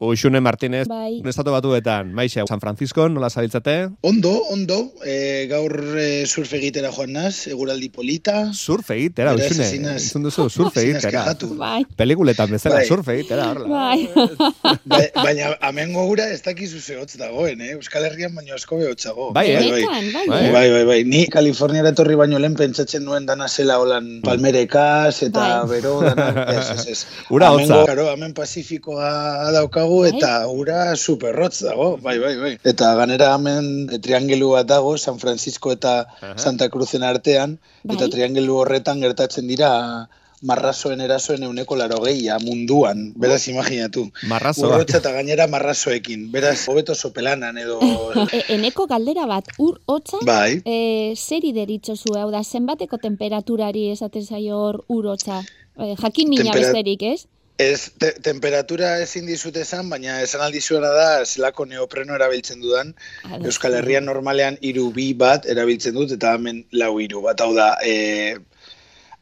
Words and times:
Uxune 0.00 0.38
Martinez, 0.40 0.86
Bai. 0.86 1.22
estatu 1.26 1.50
batuetan, 1.50 2.12
maixa, 2.14 2.44
San 2.46 2.60
Francisco, 2.60 3.08
nola 3.08 3.28
zabiltzate? 3.30 3.88
Ondo, 4.00 4.30
ondo, 4.54 4.92
e, 5.04 5.46
gaur 5.50 5.74
e, 5.98 6.24
surf 6.24 6.52
egitera 6.54 6.92
joan 6.94 7.12
naz, 7.16 7.48
eguraldi 7.50 7.88
polita. 7.90 8.52
Surf 8.54 8.92
egitera, 8.94 9.32
Uxune, 9.34 9.66
izun 9.98 10.22
duzu, 10.22 10.46
surf 10.54 10.76
egitera. 10.84 11.24
Bai, 11.58 11.82
Pelikuletan 11.98 12.48
bezala, 12.54 12.76
Bai. 12.78 12.86
surf 12.86 13.08
egitera, 13.10 13.48
horrela. 13.50 13.66
bai. 13.74 14.06
Ba- 14.92 15.10
baina 15.18 15.50
hemen 15.66 15.92
gogura 15.92 16.28
ez 16.30 16.42
dakizu 16.46 16.78
ze 16.80 16.94
hotz 17.00 17.16
dagoen, 17.18 17.60
eh? 17.60 17.72
Euskal 17.74 18.06
Herrian 18.06 18.34
baino 18.38 18.54
asko 18.54 18.78
behotzago. 18.78 19.32
Bai, 19.34 19.48
eh? 19.50 19.58
Benetan, 19.58 20.12
bai, 20.14 20.26
Bai. 20.28 20.40
eh? 20.46 20.52
Bai, 20.52 20.64
bai, 20.76 20.84
bai. 20.92 21.00
Ni 21.10 21.24
Kaliforniara 21.26 21.90
etorri 21.90 22.14
baino 22.14 22.38
lehen 22.38 22.54
pentsatzen 22.54 23.02
nuen 23.04 23.26
dana 23.26 23.48
zela 23.48 23.80
holan 23.82 24.20
palmerekaz 24.22 25.24
eta 25.26 25.64
Bai. 25.64 25.68
bero 25.74 25.98
dana, 26.06 26.30
ez, 26.54 26.70
ez, 26.78 26.86
ez. 26.94 27.04
Ura 27.34 27.50
hotza. 27.50 27.82
Claro, 27.84 28.08
hemen 28.14 28.32
Pazifikoa 28.38 29.10
daukagu 29.88 30.02
Bai. 30.04 30.18
eta 30.18 30.48
ura 30.48 30.96
superrotz 30.96 31.62
dago, 31.62 31.96
bai, 31.96 32.18
bai, 32.18 32.36
bai. 32.36 32.58
Eta 32.64 32.94
ganera 32.96 33.34
hemen 33.34 33.88
e, 33.90 33.98
triangelu 33.98 34.50
bat 34.52 34.66
dago, 34.66 34.96
San 34.98 35.18
Francisco 35.18 35.72
eta 35.72 36.06
Santa 36.36 36.68
Cruzen 36.68 37.02
artean, 37.02 37.58
eta 37.84 38.04
Bai. 38.06 38.10
triangelu 38.10 38.56
horretan 38.56 39.00
gertatzen 39.00 39.48
dira 39.48 40.08
marrazoen 40.40 41.00
erasoen 41.00 41.42
euneko 41.42 41.74
laro 41.74 41.98
munduan, 42.40 43.12
beraz 43.16 43.48
imaginatu. 43.48 44.12
Marrazoa. 44.28 44.68
Urrotza 44.68 44.98
eta 44.98 45.10
gainera 45.10 45.48
marrazoekin, 45.48 46.30
beraz 46.30 46.68
hobeto 46.68 46.94
sopelanan 46.94 47.58
edo... 47.58 47.80
E, 48.32 48.44
eneko 48.54 48.86
galdera 48.86 49.26
bat, 49.26 49.44
ur 49.58 49.80
hotza, 49.86 50.18
bai, 50.22 50.62
e, 50.64 51.14
zeri 51.16 51.52
deritzozu, 51.52 52.14
hau 52.18 52.30
da, 52.30 52.44
zenbateko 52.44 52.98
temperaturari 52.98 53.90
esaten 53.90 54.24
zaio 54.24 54.58
hor 54.58 54.84
ur 54.88 55.06
hotza? 55.06 55.42
E, 55.76 55.96
jakin 55.96 56.28
mina 56.28 56.52
Tempera- 56.52 56.70
besterik, 56.70 57.02
ez? 57.02 57.26
Ez, 57.58 57.90
te, 57.98 58.12
temperatura 58.22 58.92
ezin 59.02 59.26
dizut 59.26 59.56
esan, 59.58 59.88
baina 59.90 60.20
esan 60.22 60.44
aldizuena 60.44 60.92
da, 60.94 61.06
zelako 61.26 61.64
neopreno 61.66 62.14
erabiltzen 62.14 62.60
dudan. 62.62 62.92
Euskal 63.40 63.74
Herrian 63.80 64.06
normalean 64.06 64.60
hiru 64.62 64.92
bi 64.94 65.08
bat 65.18 65.48
erabiltzen 65.54 65.96
dut, 65.98 66.14
eta 66.14 66.36
hemen 66.38 66.62
lau 66.70 66.92
hiru 67.02 67.24
bat. 67.24 67.42
Hau 67.42 67.50
da, 67.56 67.72
e, 67.82 68.38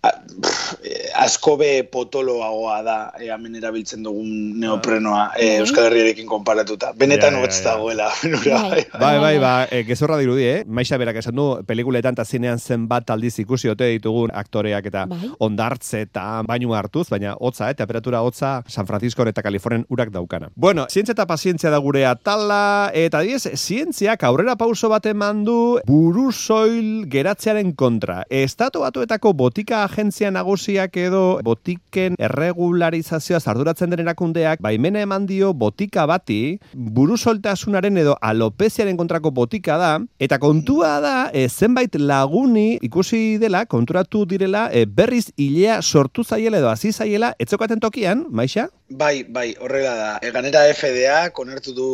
a, 0.03 0.11
pff, 0.43 0.75
e, 0.85 0.95
asko 1.17 1.57
be 1.57 1.71
potoloagoa 1.93 2.83
da 2.87 2.97
e, 3.19 3.31
hemen 3.33 3.57
erabiltzen 3.59 4.03
dugun 4.05 4.59
neoprenoa 4.61 5.31
e, 5.37 5.47
Bai. 5.47 5.61
Euskal 5.63 5.89
Herriarekin 5.89 6.27
konparatuta. 6.27 6.93
Benetan 6.97 7.35
Ja, 7.37 7.43
ja, 7.43 7.63
dagoela. 7.65 8.11
benura, 8.23 8.61
Bai. 8.69 8.85
bai. 8.93 9.01
Bai, 9.01 9.19
bai, 9.21 9.39
ba, 9.39 9.53
e, 9.71 9.83
gezurra 9.85 10.19
dirudi, 10.19 10.45
eh? 10.47 10.65
Maixa 10.67 10.99
berak 10.99 11.17
esan 11.21 11.37
du, 11.37 11.47
pelikuletan 11.67 12.17
eta 12.17 12.25
zinean 12.25 12.59
zenbat 12.59 13.11
aldiz 13.11 13.35
ikusi 13.43 13.69
ote 13.69 13.89
ditugun 13.97 14.31
aktoreak 14.35 14.87
eta 14.93 15.07
Bai. 15.11 15.31
ondartze 15.41 16.03
eta 16.07 16.43
bainu 16.47 16.75
hartuz, 16.75 17.09
baina 17.11 17.37
hotza, 17.41 17.71
eh? 17.71 17.75
temperatura 17.75 18.23
hotza 18.23 18.63
San 18.69 18.87
Francisco 18.87 19.27
eta 19.27 19.43
Kalifornian 19.43 19.87
urak 19.91 20.11
daukana. 20.15 20.51
Bueno, 20.55 20.87
zientzia 20.91 21.13
eta 21.17 21.27
pazientzia 21.27 21.71
da 21.71 21.79
gure 21.79 22.07
atala, 22.07 22.91
eta 22.95 23.21
diez, 23.27 23.43
zientziak 23.57 24.23
aurrera 24.25 24.57
pauso 24.57 24.89
bat 24.93 25.07
eman 25.07 25.45
du 25.45 25.79
buruzoil 25.87 27.07
geratzearen 27.11 27.73
kontra. 27.75 28.23
Estatu 28.31 28.83
batuetako 28.85 29.33
botika 29.35 29.86
agentzia 29.87 30.31
nagusiak 30.35 30.97
edo 31.01 31.41
botiken 31.47 32.19
erregularizazioa 32.29 33.41
arduratzen 33.53 33.91
den 33.91 34.05
erakundeak 34.05 34.61
baimena 34.65 35.01
eman 35.07 35.27
dio 35.27 35.53
botika 35.55 36.07
bati 36.11 36.59
burusoltasunaren 36.75 37.97
edo 38.03 38.17
alopeziaren 38.21 38.99
kontrako 39.01 39.31
botika 39.31 39.79
da 39.81 39.93
eta 40.21 40.39
kontua 40.43 40.97
da 41.01 41.17
e, 41.33 41.49
zenbait 41.49 41.95
laguni 41.97 42.79
ikusi 42.83 43.39
dela 43.43 43.65
konturatu 43.67 44.25
direla 44.27 44.69
e, 44.73 44.85
berriz 44.87 45.31
hilea 45.37 45.81
sortu 45.83 46.25
zaiela 46.25 46.59
edo 46.59 46.71
hasi 46.71 46.93
zaiela 46.93 47.35
etzokaten 47.39 47.81
tokian, 47.81 48.27
Maixa? 48.31 48.69
Bai, 48.89 49.25
bai, 49.25 49.57
horrela 49.59 49.95
da. 49.99 50.11
E, 50.23 50.31
ganera 50.31 50.63
FDA 50.71 51.31
konertu 51.35 51.73
du 51.75 51.89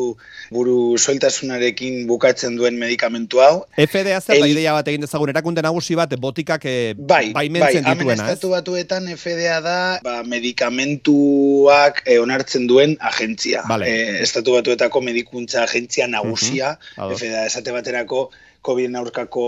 buru 0.52 0.98
soiltasunarekin 0.98 2.02
bukatzen 2.08 2.58
duen 2.58 2.76
medikamentu 2.80 3.40
hau. 3.40 3.62
FDA 3.80 4.20
zer 4.20 4.42
da 4.42 4.48
ideia 4.50 4.74
bat 4.76 4.90
egin 4.92 5.06
dezagun 5.06 5.32
erakunde 5.32 5.64
nagusi 5.64 5.96
bat 5.96 6.12
botikak 6.20 6.66
e, 6.68 6.76
Bai, 6.98 7.32
bai, 7.32 7.48
hemen 7.84 8.06
dituena, 8.06 8.28
estatu 8.30 8.52
batuetan 8.52 9.08
FDA 9.16 9.60
da 9.64 9.76
ba, 10.04 10.22
medikamentuak 10.28 12.02
e, 12.06 12.18
onartzen 12.22 12.66
duen 12.70 12.96
agentzia. 13.00 13.64
Vale. 13.68 13.90
E, 13.90 14.16
estatu 14.22 14.56
batuetako 14.56 15.02
medikuntza 15.04 15.62
agentzia 15.66 16.08
nagusia, 16.08 16.76
ados. 16.96 17.20
FDA 17.20 17.46
esate 17.50 17.74
baterako 17.74 18.30
COVID 18.62 18.98
aurkako 19.02 19.46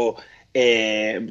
e, 0.54 0.64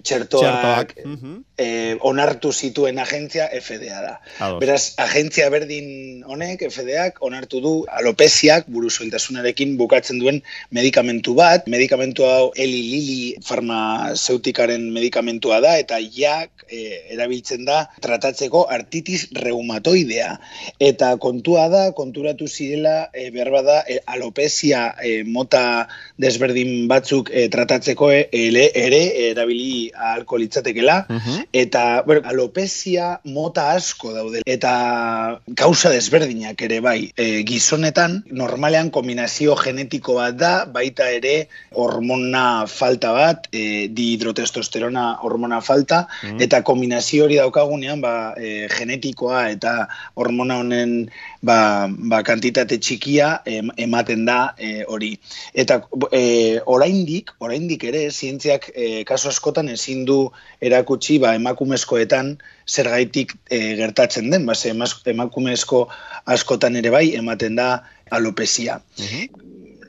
txertoak, 0.03 0.43
Txertoak. 0.43 0.93
Mhm. 1.05 1.37
E, 1.63 1.97
onartu 2.05 2.51
zituen 2.51 2.99
agentzia 2.99 3.47
FDA 3.59 4.01
da. 4.03 4.13
Ados. 4.39 4.59
Beraz, 4.63 4.81
agentzia 5.01 5.49
berdin 5.53 6.23
honek, 6.29 6.65
FDAk, 6.69 7.21
onartu 7.25 7.61
du 7.63 7.73
alopeziak 7.99 8.67
buruzoiltasunarekin 8.73 9.75
bukatzen 9.79 10.19
duen 10.21 10.41
medikamentu 10.75 11.35
bat. 11.39 11.67
Medikamentu 11.71 12.27
hau 12.27 12.51
Eli 12.55 12.81
Lilly 12.89 13.21
farmazeutikaren 13.47 14.89
medikamentua 14.95 15.61
da, 15.63 15.75
eta 15.81 15.99
jak 16.01 16.65
e, 16.67 16.83
erabiltzen 17.15 17.65
da 17.67 17.83
tratatzeko 18.03 18.65
artitis 18.73 19.27
reumatoidea. 19.45 20.35
Eta 20.83 21.13
kontua 21.23 21.67
da, 21.73 21.85
konturatu 21.95 22.49
zirela, 22.49 23.09
e, 23.13 23.29
behar 23.35 23.51
bada, 23.53 23.79
e, 23.87 23.99
alopezia 24.15 24.85
e, 25.03 25.15
mota 25.23 25.87
desberdin 26.19 26.87
batzuk 26.91 27.31
e, 27.31 27.47
tratatzeko 27.53 28.11
ere 28.13 29.03
erabili 29.29 29.89
ahalko 29.93 30.39
litzatekela, 30.41 31.03
Mhm. 31.13 31.43
Eta, 31.53 32.01
bueno, 32.01 32.21
alopezia 32.25 33.19
mota 33.29 33.71
asko 33.77 34.11
daude. 34.13 34.41
Eta 34.49 35.39
gauza 35.47 35.91
desberdinak 35.93 36.61
ere 36.65 36.79
bai. 36.81 37.11
E, 37.15 37.43
gizonetan, 37.45 38.23
normalean 38.33 38.89
kombinazio 38.89 39.53
genetiko 39.59 40.15
bat 40.17 40.39
da, 40.39 40.53
baita 40.65 41.11
ere 41.13 41.35
hormona 41.77 42.65
falta 42.65 43.11
bat, 43.13 43.45
e, 43.53 43.87
dihidrotestosterona 43.87 45.19
hormona 45.21 45.61
falta, 45.61 46.07
Mhm. 46.23 46.41
eta 46.41 46.63
kombinazio 46.63 47.25
hori 47.25 47.37
daukagunean, 47.37 48.01
ba, 48.01 48.33
e, 48.37 48.67
genetikoa 48.73 49.49
eta 49.51 49.87
hormona 50.15 50.57
honen 50.57 51.11
ba, 51.41 51.87
ba, 51.87 52.23
kantitate 52.23 52.79
txikia 52.79 53.41
em, 53.45 53.69
ematen 53.77 54.25
da 54.25 54.55
e, 54.57 54.83
hori. 54.87 55.19
Eta 55.53 55.83
e, 56.11 56.59
oraindik, 56.65 57.35
oraindik 57.39 57.83
ere, 57.83 58.09
zientziak 58.09 58.71
e, 58.73 59.03
kaso 59.05 59.29
askotan 59.29 59.69
ezin 59.69 60.05
du 60.05 60.31
erakutsi 60.61 61.19
ba, 61.19 61.32
emakumezkoetan 61.39 62.37
zergaitik 62.67 63.35
e, 63.49 63.75
gertatzen 63.79 64.29
den, 64.33 64.45
ba, 64.45 64.55
ze 64.55 64.73
emakumezko 65.13 65.87
askotan 66.25 66.75
ere 66.79 66.91
bai 66.93 67.07
ematen 67.19 67.55
da 67.59 67.83
alopezia. 68.11 68.79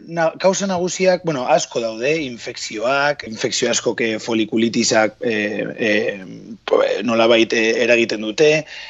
Na, 0.07 0.31
kausa 0.41 0.67
nagusiak, 0.69 1.23
bueno, 1.25 1.47
asko 1.49 1.81
daude, 1.81 2.11
infekzioak, 2.27 3.25
infekzio 3.29 3.71
asko 3.71 3.95
ke 3.97 4.09
folikulitisak 4.21 5.17
e, 5.25 5.35
e, 5.89 5.93
nolabait 7.07 7.53
e, 7.57 7.63
eragiten 7.85 8.25
dute, 8.25 8.49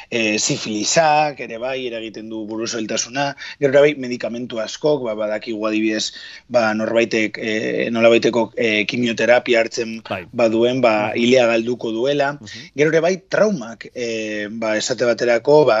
e, 0.09 0.23
sifilisak 0.39 1.39
ere 1.45 1.59
bai 1.61 1.77
eragiten 1.87 2.27
du 2.31 2.43
buruzoiltasuna, 2.49 3.29
gero 3.61 3.83
bai 3.85 3.93
medikamentu 4.01 4.59
askok, 4.63 5.05
ba, 5.07 5.15
badakigu 5.19 5.67
adibidez, 5.69 6.09
ba, 6.51 6.67
norbaitek 6.77 7.39
e, 7.39 7.53
nolabaiteko 7.95 8.49
e, 8.57 8.71
kimioterapia 8.89 9.61
hartzen 9.63 9.99
Bai. 10.09 10.23
baduen, 10.33 10.81
ba, 10.83 11.13
hilea 11.15 11.47
galduko 11.53 11.93
duela, 11.95 12.33
gero 12.75 12.91
ere 12.91 13.03
bai 13.05 13.15
traumak, 13.31 13.87
e, 13.93 14.47
ba, 14.51 14.75
esate 14.81 15.07
baterako, 15.07 15.63
ba, 15.71 15.79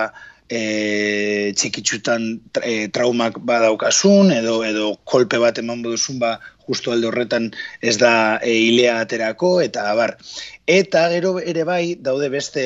e, 0.49 1.51
txikitsutan 1.57 2.27
e, 2.61 2.87
traumak 2.93 3.39
badaukasun 3.49 4.31
edo 4.35 4.59
edo 4.67 4.95
kolpe 5.03 5.39
bat 5.41 5.57
eman 5.61 5.81
duzun 5.85 6.19
ba 6.19 6.37
justo 6.67 6.91
alde 6.91 7.07
horretan 7.09 7.51
ez 7.81 7.97
da 8.01 8.13
e, 8.41 8.53
hilea 8.67 8.99
aterako 9.01 9.59
eta 9.61 9.89
abar. 9.91 10.17
Eta 10.67 11.07
gero 11.13 11.37
ere 11.39 11.63
bai 11.63 11.95
daude 11.95 12.29
beste 12.29 12.65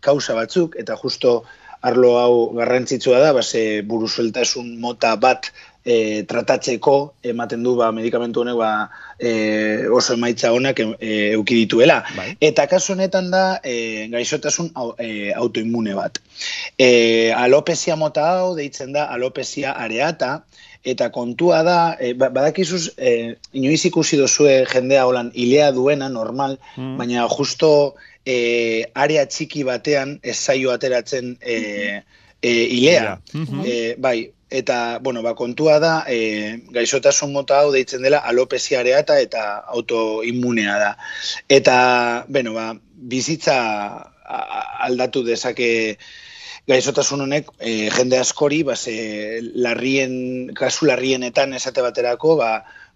kausa 0.00 0.34
batzuk 0.38 0.76
eta 0.78 0.96
justo 0.96 1.42
arlo 1.82 2.18
hau 2.20 2.34
garrantzitsua 2.56 3.18
da, 3.22 3.32
base 3.32 3.82
buruzueltasun 3.88 4.78
mota 4.80 5.14
bat 5.16 5.46
e, 5.84 6.22
tratatzeko 6.28 7.14
ematen 7.24 7.62
du 7.64 7.72
ba, 7.78 7.88
medikamentu 7.92 8.42
honek 8.42 8.56
ba, 8.58 8.70
e, 9.18 9.86
oso 9.88 10.12
emaitza 10.18 10.50
honak 10.52 10.80
e, 10.84 11.32
euki 11.32 11.54
dituela. 11.62 12.02
Bai. 12.16 12.34
Eta 12.40 12.66
kasu 12.68 12.92
honetan 12.92 13.30
da 13.32 13.60
e, 13.64 14.08
gaixotasun 14.12 14.70
au, 14.74 14.92
e, 14.98 15.32
autoimmune 15.32 15.94
bat. 15.96 16.20
E, 16.78 17.32
alopezia 17.32 17.96
mota 17.96 18.26
hau 18.36 18.54
deitzen 18.56 18.92
da 18.92 19.06
alopezia 19.14 19.72
areata, 19.72 20.42
eta 20.84 21.10
kontua 21.12 21.62
da, 21.62 21.78
e, 22.00 22.12
ba- 22.16 22.30
badakizuz, 22.32 22.90
e, 22.96 23.34
inoiz 23.52 23.82
ikusi 23.84 24.16
dozue 24.20 24.64
jendea 24.68 25.06
holan 25.08 25.32
hilea 25.34 25.72
duena 25.76 26.08
normal, 26.08 26.58
Mm. 26.76 26.96
baina 26.96 27.26
justo 27.28 27.94
e, 28.30 28.90
area 28.94 29.26
txiki 29.26 29.64
batean 29.66 30.18
ez 30.22 30.36
zaio 30.38 30.74
ateratzen 30.74 31.34
e, 31.40 31.56
e, 32.40 32.50
hilea. 32.50 33.16
Mhm. 33.34 33.64
E, 33.64 33.94
bai, 33.98 34.18
eta, 34.50 34.98
bueno, 35.02 35.22
ba, 35.22 35.34
kontua 35.38 35.78
da, 35.82 35.94
e, 36.08 36.60
gaixotasun 36.74 37.32
mota 37.32 37.60
hau 37.62 37.70
deitzen 37.74 38.02
dela 38.06 38.22
alopezia 38.32 38.80
areata 38.80 39.18
eta 39.22 39.44
autoimmunea 39.76 40.78
da. 40.82 40.94
Eta, 41.48 41.76
bueno, 42.28 42.54
ba, 42.58 42.72
bizitza 43.14 43.58
aldatu 44.86 45.24
dezake 45.26 45.70
gaizotasun 46.68 47.24
honek 47.26 47.48
e, 47.58 47.88
jende 47.88 48.18
askori, 48.20 48.62
ba, 48.66 48.76
ze, 48.76 49.40
larrien, 49.54 50.12
kasu 50.56 50.86
larrienetan 50.90 51.54
esate 51.56 51.84
baterako, 51.84 52.36
ba, 52.40 52.50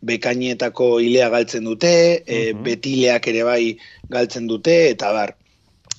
bekainetako 0.04 0.98
ilea 1.00 1.30
galtzen 1.32 1.64
dute, 1.64 1.94
e, 2.26 2.42
betileak 2.66 3.28
ere 3.32 3.46
bai 3.48 3.62
galtzen 4.10 4.46
dute, 4.50 4.76
eta 4.90 5.12
bar. 5.16 5.34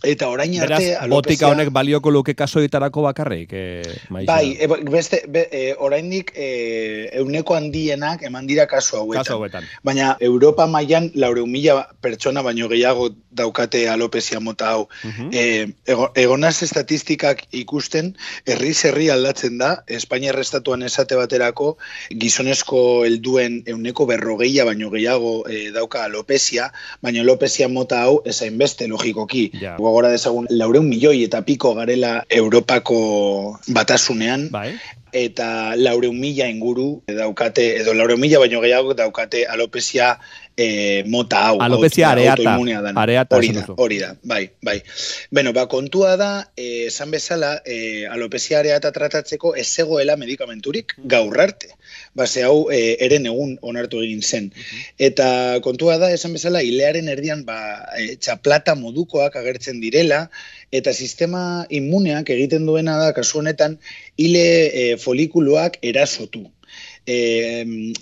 Eta 0.04 0.28
orain 0.30 0.52
Beraz, 0.52 0.80
arte 0.82 1.08
botika 1.10 1.48
alopecia- 1.48 1.48
honek 1.50 1.70
balioko 1.74 2.12
luke 2.12 2.36
kasoetarako 2.36 3.02
bakarrik, 3.02 3.50
e, 3.54 3.82
maixa? 4.10 4.34
Bai, 4.34 4.58
e, 4.60 4.68
beste, 4.92 5.24
be, 5.28 5.48
e, 5.52 5.76
oraindik 5.78 6.32
e, 6.36 7.10
euneko 7.14 7.56
handienak 7.56 8.22
eman 8.24 8.46
dira 8.48 8.68
kasu 8.68 8.98
hauetan. 8.98 9.24
Kasu 9.24 9.34
hauetan. 9.34 9.64
Baina 9.84 10.18
Europa 10.20 10.68
mailan 10.68 11.12
laurehun 11.16 11.50
mila 11.50 11.88
pertsona 12.02 12.42
baino 12.42 12.68
gehiago 12.70 13.10
daukate 13.32 13.90
alopecia 13.90 14.40
mota 14.40 14.70
hau. 14.70 14.88
Mhm. 15.04 15.30
E, 15.34 15.68
ego, 15.88 16.12
egonaz 16.16 16.62
estatistikak 16.64 17.46
ikusten, 17.52 18.16
herri 18.46 18.74
herri 18.84 19.10
aldatzen 19.10 19.58
da, 19.58 19.84
Espainia 19.88 20.32
estatuan 20.40 20.84
esate 20.84 21.16
baterako, 21.16 21.78
gizonezko 22.10 23.06
helduen 23.06 23.64
euneko 23.66 24.06
berrogeia 24.06 24.66
baino 24.66 24.90
gehiago 24.92 25.48
e, 25.50 25.72
dauka 25.72 26.04
alopecia, 26.04 26.72
baina 27.02 27.22
alopecia 27.22 27.68
mota 27.68 28.02
hau 28.04 28.22
ezain 28.26 28.58
beste 28.58 28.88
logikoki. 28.88 29.50
Ja. 29.60 29.76
Gogora 29.86 30.10
dezagun, 30.10 30.48
laureun 30.50 30.88
milioi 30.90 31.24
eta 31.28 31.44
piko 31.46 31.76
garela 31.78 32.24
Europako 32.30 32.98
batasunean, 33.76 34.50
Bai. 34.52 34.72
eta 35.14 35.76
laureun 35.78 36.18
mila 36.20 36.48
inguru 36.52 36.88
daukate, 37.08 37.68
edo 37.84 37.94
laureun 37.94 38.20
mila 38.20 38.42
baino 38.42 38.64
gehiago 38.66 38.98
daukate 38.98 39.46
alopecia 39.46 40.16
e, 40.58 41.04
mota 41.06 41.48
hau. 41.48 41.62
Alopecia 41.62 42.08
hau- 42.10 42.12
areata. 42.14 42.56
Areata 42.96 43.36
hori 43.36 43.52
da, 43.52 43.66
hori 43.76 44.00
da, 44.00 44.16
bai, 44.24 44.50
bai. 44.62 44.82
Beno, 45.32 45.54
ba, 45.54 45.68
kontua 45.68 46.16
da, 46.18 46.52
eh, 46.56 46.88
esan 46.88 47.12
bezala, 47.12 47.62
eh, 47.66 48.06
alopecia 48.10 48.60
areata 48.60 48.92
tratatzeko 48.92 49.56
ez 49.56 49.68
zegoela 49.68 50.16
medikamenturik 50.16 50.96
gaur 51.04 51.40
arte. 51.40 51.74
Ba, 52.16 52.28
ze 52.28 52.44
hau 52.44 52.70
eh, 52.72 52.96
eren 53.00 53.26
egun 53.26 53.58
onartu 53.62 54.02
egin 54.02 54.22
zen. 54.22 54.52
Eta 54.98 55.60
kontua 55.62 55.98
da, 55.98 56.12
esan 56.12 56.34
bezala, 56.34 56.62
ilearen 56.64 57.10
erdian 57.12 57.44
ba, 57.46 57.58
e, 57.98 58.16
txaplata 58.16 58.76
modukoak 58.76 59.36
agertzen 59.36 59.82
direla, 59.84 60.30
eta 60.72 60.94
sistema 60.94 61.66
immuneak 61.70 62.30
egiten 62.30 62.66
duena 62.66 62.98
da, 62.98 63.12
kasu 63.14 63.40
honetan, 63.40 63.78
hile 64.18 64.46
e, 64.72 64.98
folikuluak 64.98 65.78
erasotu. 65.82 66.46
E, 67.06 67.18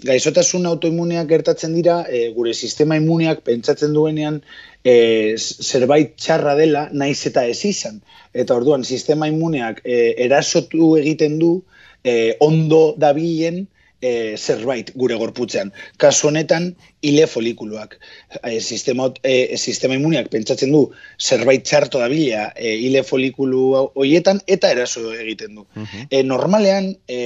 gaizotasun 0.08 0.66
autoimmuneak 0.70 1.28
gertatzen 1.28 1.74
dira, 1.76 1.98
e, 2.08 2.30
gure 2.36 2.54
sistema 2.54 2.96
immuneak 2.96 3.44
pentsatzen 3.44 3.92
duenean 3.96 4.40
e, 4.84 5.36
zerbait 5.38 6.16
txarra 6.16 6.56
dela, 6.56 6.88
naiz 6.92 7.20
eta 7.28 7.44
ez 7.52 7.60
izan. 7.68 8.00
Eta 8.34 8.56
orduan, 8.56 8.86
sistema 8.88 9.28
immuneak 9.28 9.84
e, 9.84 10.14
erasotu 10.26 10.96
egiten 11.02 11.38
du, 11.42 11.58
e, 12.04 12.36
ondo 12.40 12.94
dabilen 13.00 13.66
e, 14.04 14.36
zerbait 14.38 14.92
gure 15.00 15.16
gorputzean. 15.20 15.72
Kasu 16.02 16.28
honetan, 16.30 16.74
hile 17.04 17.28
folikuluak. 17.32 17.96
E, 18.42 18.60
sistema, 18.60 19.10
e, 19.24 19.58
sistema 19.58 19.96
immuniak 20.00 20.30
pentsatzen 20.34 20.74
du 20.76 20.84
zerbait 21.20 21.64
txarto 21.64 22.04
dabila 22.04 22.50
e, 22.56 22.76
hile 22.86 23.04
folikulu 23.08 23.64
hoietan 23.96 24.44
eta 24.48 24.72
eraso 24.76 25.14
egiten 25.16 25.56
du. 25.60 25.68
Mhm. 25.76 26.08
E, 26.10 26.24
normalean, 26.28 26.92
e, 27.08 27.20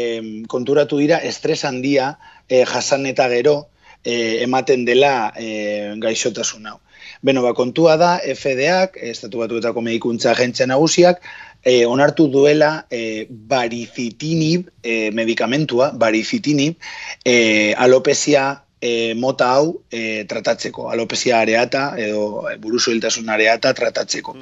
konturatu 0.48 1.02
dira, 1.02 1.18
estres 1.34 1.64
handia 1.66 2.14
e, 2.48 2.64
jasan 2.66 3.10
eta 3.10 3.30
gero 3.34 3.58
e, 4.04 4.44
ematen 4.46 4.86
dela 4.86 5.34
e, 5.36 5.96
gaixotasun 6.04 6.70
hau. 6.70 6.80
Beno, 7.22 7.42
ba, 7.44 7.54
kontua 7.58 7.98
da, 7.98 8.18
FDAk, 8.20 8.98
Estatu 9.02 9.42
Batuetako 9.42 9.82
Medikuntza 9.82 10.32
Agentzia 10.32 10.68
Nagusiak, 10.70 11.22
e, 11.64 11.86
onartu 11.86 12.28
duela 12.32 12.86
e, 12.90 13.28
baricitinib 13.30 14.70
e, 14.84 15.12
medikamentua, 15.12 15.92
baricitinib, 15.96 16.78
e, 17.26 17.74
alopecia 17.78 18.64
e, 18.80 19.14
mota 19.16 19.50
hau 19.56 19.84
e, 19.90 20.26
tratatzeko, 20.30 20.90
alopecia 20.92 21.40
areata 21.42 21.96
edo 21.98 22.50
e, 22.50 22.58
buruzoiltasun 22.62 23.30
areata 23.30 23.74
tratatzeko. 23.74 24.38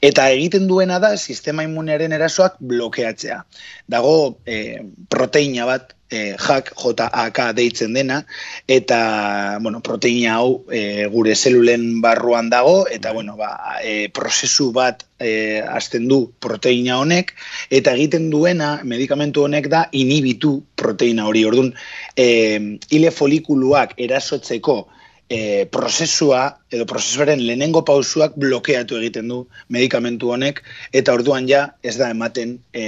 Eta 0.00 0.28
egiten 0.30 0.68
duena 0.68 1.00
da 1.02 1.16
sistema 1.16 1.64
immunearen 1.64 2.12
erasoak 2.12 2.60
blokeatzea. 2.60 3.40
Dago 3.88 4.36
e, 4.44 4.84
proteina 5.08 5.66
bat 5.68 5.96
e, 6.10 6.36
JAK, 6.36 6.72
JAK 6.76 7.40
deitzen 7.54 7.94
dena, 7.94 8.20
eta 8.68 9.58
bueno, 9.62 9.80
proteina 9.80 10.36
hau 10.36 10.64
e, 10.70 11.06
gure 11.12 11.34
zelulen 11.34 12.00
barruan 12.02 12.50
dago, 12.50 12.86
eta 12.90 13.12
bueno, 13.12 13.36
ba, 13.36 13.78
e, 13.82 14.10
prozesu 14.12 14.70
bat 14.76 15.04
e, 15.18 15.62
azten 15.62 16.08
du 16.10 16.20
proteina 16.42 16.98
honek, 17.00 17.34
eta 17.70 17.94
egiten 17.94 18.30
duena 18.30 18.80
medikamentu 18.84 19.46
honek 19.46 19.70
da 19.72 19.86
inhibitu 19.92 20.58
proteina 20.76 21.26
hori. 21.30 21.44
Orduan, 21.46 21.74
e, 22.16 22.78
hile 22.90 23.10
folikuluak 23.14 23.94
erasotzeko 23.96 24.82
e, 25.30 25.66
prozesua 25.70 26.42
edo 26.74 26.84
prozesuaren 26.90 27.40
lehenengo 27.46 27.84
pausuak 27.86 28.34
blokeatu 28.44 28.98
egiten 28.98 29.30
du 29.30 29.44
medikamentu 29.70 30.32
honek 30.34 30.62
eta 30.92 31.14
orduan 31.14 31.46
ja 31.48 31.62
ez 31.86 31.96
da 32.00 32.10
ematen 32.10 32.58
e, 32.74 32.84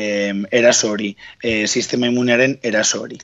eraso 0.51 0.91
hori, 0.91 1.15
e, 1.43 1.67
sistema 1.67 2.11
immunearen 2.11 2.59
eraso 2.63 3.05
hori. 3.07 3.21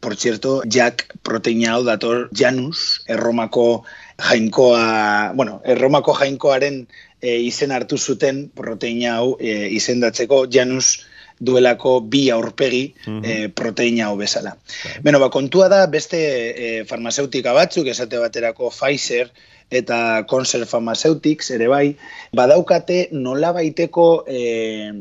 Por 0.00 0.14
cierto, 0.16 0.62
Jack 0.64 1.18
proteina 1.26 1.72
hau 1.74 1.82
dator 1.84 2.28
Janus, 2.32 3.02
erromako 3.10 3.84
jainkoa, 4.28 5.32
bueno, 5.34 5.60
erromako 5.66 6.14
jainkoaren 6.14 6.84
e, 7.20 7.40
izen 7.42 7.74
hartu 7.74 7.98
zuten 7.98 8.46
proteina 8.54 9.16
hau 9.18 9.34
e, 9.40 9.68
izendatzeko 9.74 10.46
Janus 10.46 11.00
duelako 11.40 12.00
bi 12.00 12.30
aurpegi 12.30 12.94
Mhm. 13.06 13.24
e, 13.24 13.48
proteina 13.48 14.06
hau 14.08 14.16
bezala. 14.16 14.56
Beno, 15.02 15.20
ba, 15.20 15.30
kontua 15.30 15.68
da 15.68 15.86
beste 15.86 16.18
e, 16.18 16.84
farmazeutika 16.84 17.52
batzuk, 17.52 17.86
esate 17.86 18.18
baterako 18.18 18.70
Pfizer 18.70 19.30
eta 19.70 20.24
Concert 20.26 20.68
Pharmaceutics 20.68 21.50
ere 21.50 21.68
bai, 21.68 21.96
badaukate 22.32 23.08
nola 23.12 23.52
baiteko 23.52 24.24
e, 24.26 24.92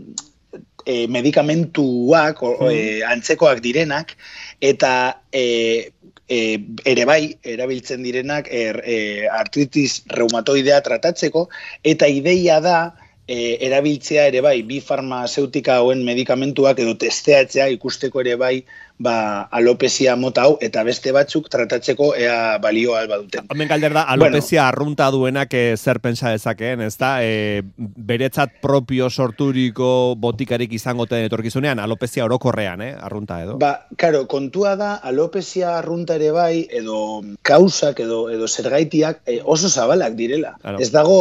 e, 0.86 1.08
medikamentuak, 1.08 2.42
o, 2.44 2.70
e, 2.72 3.02
antzekoak 3.04 3.62
direnak, 3.64 4.14
eta 4.60 5.22
e, 5.32 5.92
e, 6.28 6.40
ere 6.86 7.06
bai, 7.08 7.22
erabiltzen 7.44 8.04
direnak 8.04 8.48
er, 8.52 8.82
e, 8.86 9.28
artritis 9.32 10.04
reumatoidea 10.12 10.82
tratatzeko, 10.84 11.48
eta 11.84 12.08
ideia 12.08 12.60
da, 12.64 12.80
e, 13.28 13.58
erabiltzea 13.68 14.26
ere 14.32 14.42
bai, 14.42 14.62
bi 14.64 14.80
farmazeutika 14.80 15.78
hauen 15.82 16.04
medikamentuak 16.08 16.80
edo 16.80 16.96
testeatzea 17.04 17.68
ikusteko 17.76 18.24
ere 18.24 18.38
bai, 18.40 18.56
ba, 19.00 19.48
alopecia 19.52 20.16
mota 20.16 20.48
hau, 20.48 20.58
eta 20.62 20.84
beste 20.88 21.14
batzuk 21.16 21.50
tratatzeko 21.54 22.14
ea 22.18 22.58
balio 22.62 22.96
alba 22.98 23.20
duten. 23.22 23.48
Hemen 23.54 23.70
galder 23.70 23.94
da, 23.96 24.06
alopecia 24.14 24.68
arrunta 24.68 25.10
duenak 25.14 25.54
eh, 25.54 25.76
zer 25.78 26.00
pentsa 26.04 26.34
dezakeen, 26.34 26.82
ez 26.88 26.96
da? 26.98 27.18
E, 27.24 27.62
beretzat 27.78 28.58
propio 28.62 29.10
sorturiko 29.10 30.16
botikarik 30.18 30.74
izango 30.74 31.06
ten 31.10 31.28
etorkizunean, 31.28 31.80
alopecia 31.80 32.26
orokorrean, 32.26 32.82
eh? 32.82 32.94
arrunta 32.98 33.42
edo? 33.44 33.58
Ba, 33.62 33.74
karo, 33.98 34.26
kontua 34.28 34.76
da, 34.80 34.96
alopecia 35.06 35.78
arrunta 35.78 36.18
ere 36.18 36.32
bai, 36.36 36.66
edo 36.70 37.22
kausak, 37.46 38.02
edo, 38.06 38.28
edo 38.34 38.48
zergaitiak 38.48 39.22
eh, 39.26 39.42
oso 39.44 39.70
zabalak 39.70 40.18
direla. 40.18 40.56
Claro. 40.62 40.82
Ez 40.82 40.92
dago 40.92 41.20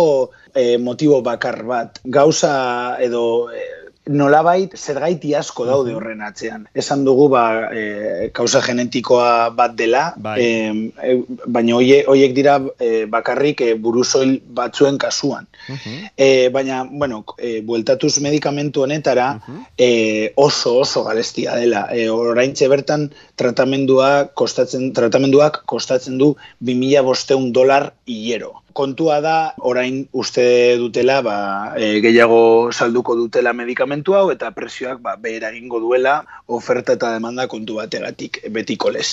eh, 0.54 0.76
motibo 0.78 1.20
bakar 1.22 1.62
bat. 1.68 2.00
Gauza 2.04 2.96
edo 3.02 3.50
eh, 3.52 3.85
nolabait 4.08 4.74
zergaiti 4.76 5.34
asko 5.34 5.66
daude 5.66 5.94
horren 5.96 6.22
atzean. 6.22 6.66
Esan 6.74 7.04
dugu 7.04 7.28
ba, 7.32 7.42
e, 7.74 8.30
kausa 8.34 8.60
genetikoa 8.62 9.50
bat 9.56 9.74
dela, 9.78 10.12
Bai. 10.16 10.36
e, 10.42 11.14
baina 11.46 11.76
hoie, 11.78 12.02
hoiek 12.06 12.34
dira 12.36 12.56
e, 12.78 13.06
bakarrik 13.10 13.62
e, 13.66 13.72
buruzoil 13.74 14.36
batzuen 14.58 14.98
kasuan. 14.98 15.48
Mhm. 15.68 15.96
E, 16.16 16.48
baina, 16.54 16.84
bueno, 16.90 17.24
e, 17.38 17.60
bueltatuz 17.66 18.18
medikamentu 18.22 18.82
honetara 18.86 19.40
e, 19.76 20.32
oso 20.36 20.76
oso 20.78 21.04
galestia 21.04 21.56
dela. 21.56 21.88
E, 21.92 22.08
oraintxe 22.10 22.68
bertan 22.68 23.10
tratamendua 23.34 24.28
kostatzen, 24.34 24.92
tratamenduak 24.94 25.64
kostatzen 25.66 26.18
du 26.18 26.36
2500 26.60 27.52
dolar 27.52 27.92
hilero. 28.06 28.65
Kontua 28.76 29.22
da, 29.24 29.54
orain 29.64 30.02
uste 30.12 30.42
dutela, 30.76 31.22
ba, 31.24 31.36
e, 31.80 32.00
gehiago 32.04 32.68
salduko 32.76 33.14
dutela 33.16 33.54
medikamentu 33.56 34.12
hau, 34.18 34.26
eta 34.34 34.50
prezioak 34.52 35.00
ba, 35.00 35.14
behera 35.16 35.48
egingo 35.54 35.80
duela 35.80 36.18
oferta 36.52 36.92
eta 36.98 37.14
demanda 37.14 37.46
kontu 37.48 37.78
bategatik 37.80 38.42
betiko 38.52 38.92
lez. 38.92 39.06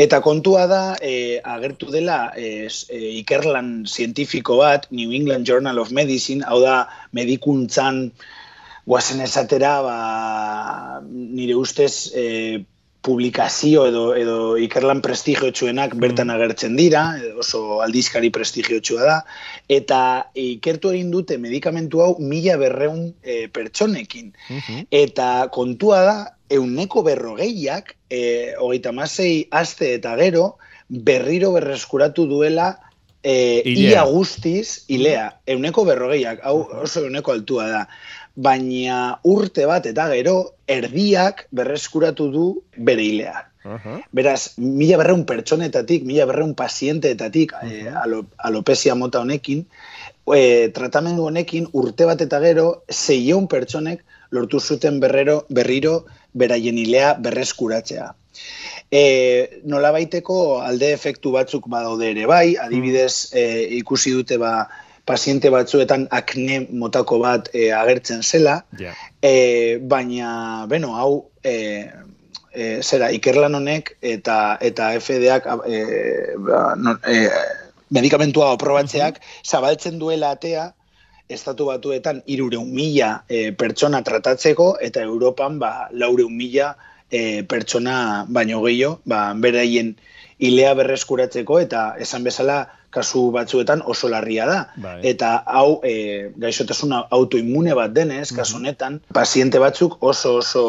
Eta 0.00 0.22
kontua 0.24 0.64
da, 0.70 0.82
e, 1.04 1.38
agertu 1.44 1.92
dela 1.92 2.32
e, 2.36 2.64
s- 2.72 2.86
e, 2.88 3.02
ikerlan 3.20 3.84
zientifiko 3.84 4.56
bat, 4.62 4.88
New 4.90 5.12
England 5.12 5.44
Journal 5.46 5.78
of 5.84 5.92
Medicine, 5.92 6.40
hau 6.48 6.62
da 6.64 6.86
medikuntzan 7.12 8.06
guazen 8.88 9.20
esatera, 9.20 9.80
ba, 9.84 11.00
nire 11.04 11.54
ustez, 11.60 12.10
e, 12.16 12.64
publikazio 13.04 13.84
edo 13.90 14.04
edo 14.16 14.36
ikerlan 14.60 15.02
prestigiotsuenak 15.04 15.94
bertan 16.00 16.32
agertzen 16.32 16.76
dira, 16.78 17.04
oso 17.40 17.80
aldizkari 17.84 18.30
prestigiotsua 18.34 19.04
da, 19.04 19.16
eta 19.68 19.98
ikertu 20.40 20.94
egin 20.94 21.10
dute 21.12 21.36
medikamentu 21.40 22.00
hau 22.04 22.14
mila 22.18 22.56
berreun 22.60 23.10
e, 23.22 23.44
pertsonekin. 23.52 24.32
Eta 24.88 25.28
kontua 25.54 26.00
da, 26.08 26.16
euneko 26.54 27.04
berrogeiak, 27.06 27.94
e, 28.08 28.54
hogeita 28.60 28.94
masei 28.96 29.44
aste 29.52 29.94
eta 29.98 30.16
gero, 30.20 30.54
berriro 30.88 31.52
berreskuratu 31.54 32.26
duela 32.30 32.74
e, 33.24 33.62
ia 33.64 34.04
guztiz, 34.04 34.84
ilea, 34.92 35.30
euneko 35.46 35.86
berrogeiak, 35.88 36.44
hau 36.44 36.60
oso 36.84 37.06
euneko 37.08 37.32
altua 37.32 37.68
da. 37.70 37.86
Baina 38.34 39.18
urte 39.30 39.66
bat 39.70 39.86
eta 39.86 40.08
gero, 40.10 40.36
erdiak 40.66 41.46
berreskuratu 41.54 42.30
du 42.32 42.46
bere 42.76 43.04
ilea. 43.06 43.44
Aha. 43.64 44.00
Beraz, 44.12 44.58
mila 44.60 44.98
berreun 45.00 45.24
pertsonetatik, 45.24 46.02
mila 46.04 46.26
berreun 46.28 46.52
pazienteetatik, 46.54 47.54
eh, 47.64 47.88
alo, 48.02 48.24
alopesia 48.36 48.94
mota 48.94 49.22
honekin, 49.24 49.64
e, 50.32 50.68
tratamendu 50.76 51.24
honekin 51.28 51.68
urte 51.72 52.04
bat 52.08 52.20
eta 52.20 52.40
gero, 52.40 52.66
zeion 52.90 53.48
pertsonek 53.48 54.04
lortu 54.30 54.60
zuten 54.60 55.00
berrero, 55.00 55.44
berriro 55.48 56.04
beraien 56.34 56.78
ilea 56.78 57.14
berreskuratzea. 57.24 58.10
E, 58.90 59.60
nola 59.64 59.92
baiteko 59.94 60.60
alde 60.62 60.90
efektu 60.92 61.32
batzuk 61.34 61.68
badaude 61.70 62.10
ere 62.10 62.26
bai, 62.26 62.56
adibidez 62.60 63.32
e, 63.32 63.44
ikusi 63.80 64.12
dute 64.16 64.38
ba, 64.42 64.68
paziente 65.04 65.50
batzuetan 65.52 66.08
akne 66.10 66.64
motako 66.70 67.18
bat 67.22 67.50
e, 67.52 67.70
agertzen 67.72 68.22
zela, 68.22 68.64
Ja. 68.78 68.94
E, 69.22 69.78
baina, 69.78 70.66
beno, 70.68 70.94
hau, 70.96 71.30
e, 71.44 71.88
e, 72.54 72.80
zera, 72.82 73.10
ikerlan 73.12 73.58
honek 73.58 73.96
eta 74.00 74.56
eta 74.62 74.94
FDA-ak 75.00 75.50
e, 75.66 75.82
ba, 76.38 76.62
no, 76.78 76.96
e, 77.04 77.28
medikamentua 77.94 78.54
aprobatzeak 78.54 79.20
zabaltzen 79.44 79.98
duela 79.98 80.32
atea 80.38 80.70
estatu 81.28 81.68
batuetan 81.70 82.22
irureun 82.26 82.70
mila 82.72 83.24
e, 83.28 83.50
pertsona 83.56 84.02
tratatzeko 84.06 84.74
eta 84.80 85.04
Europan 85.04 85.58
ba, 85.58 85.88
laureun 85.92 86.32
mila 86.36 86.74
e, 87.10 87.42
pertsona 87.48 88.24
baino 88.28 88.62
gehiago, 88.64 89.00
ba, 89.04 89.32
beraien 89.34 89.94
ilea 90.38 90.74
berreskuratzeko 90.74 91.60
eta 91.60 91.84
esan 92.00 92.24
bezala 92.24 92.64
kasu 92.94 93.30
batzuetan 93.34 93.82
oso 93.90 94.08
larria 94.08 94.46
da. 94.46 94.58
Bai. 94.76 94.98
Eta 95.10 95.30
hau 95.46 95.80
e, 95.86 96.30
gaixotasuna 96.38 97.02
autoimmune 97.16 97.74
bat 97.74 97.94
denez, 97.94 98.28
kasu 98.36 98.60
honetan, 98.60 99.00
paziente 99.14 99.58
batzuk 99.62 99.98
oso 100.02 100.36
oso 100.42 100.64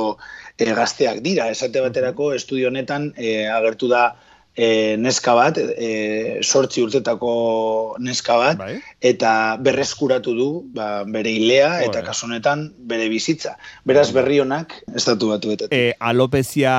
e, 0.58 0.72
gazteak 0.74 1.22
dira. 1.26 1.50
Esate 1.54 1.84
baterako 1.86 2.32
estudio 2.34 2.72
honetan 2.72 3.12
e, 3.18 3.46
agertu 3.60 3.92
da 3.92 4.08
e, 4.56 4.96
neska 4.98 5.36
bat, 5.36 5.60
e, 5.60 6.40
sortzi 6.42 6.84
urtetako 6.86 7.96
neska 8.00 8.38
bat, 8.40 8.58
Bai. 8.60 8.78
eta 9.04 9.58
berreskuratu 9.62 10.36
du 10.36 10.50
ba, 10.76 11.04
bere 11.04 11.34
ilea 11.36 11.82
eta 11.84 12.00
Joder. 12.00 12.08
kasu 12.08 12.30
honetan 12.30 12.66
bere 12.78 13.10
bizitza. 13.12 13.56
Beraz 13.86 14.08
berri 14.16 14.40
honak 14.40 14.74
estatu 14.96 15.34
batuetatik. 15.34 15.76
E, 15.76 15.94
alopezia 16.00 16.76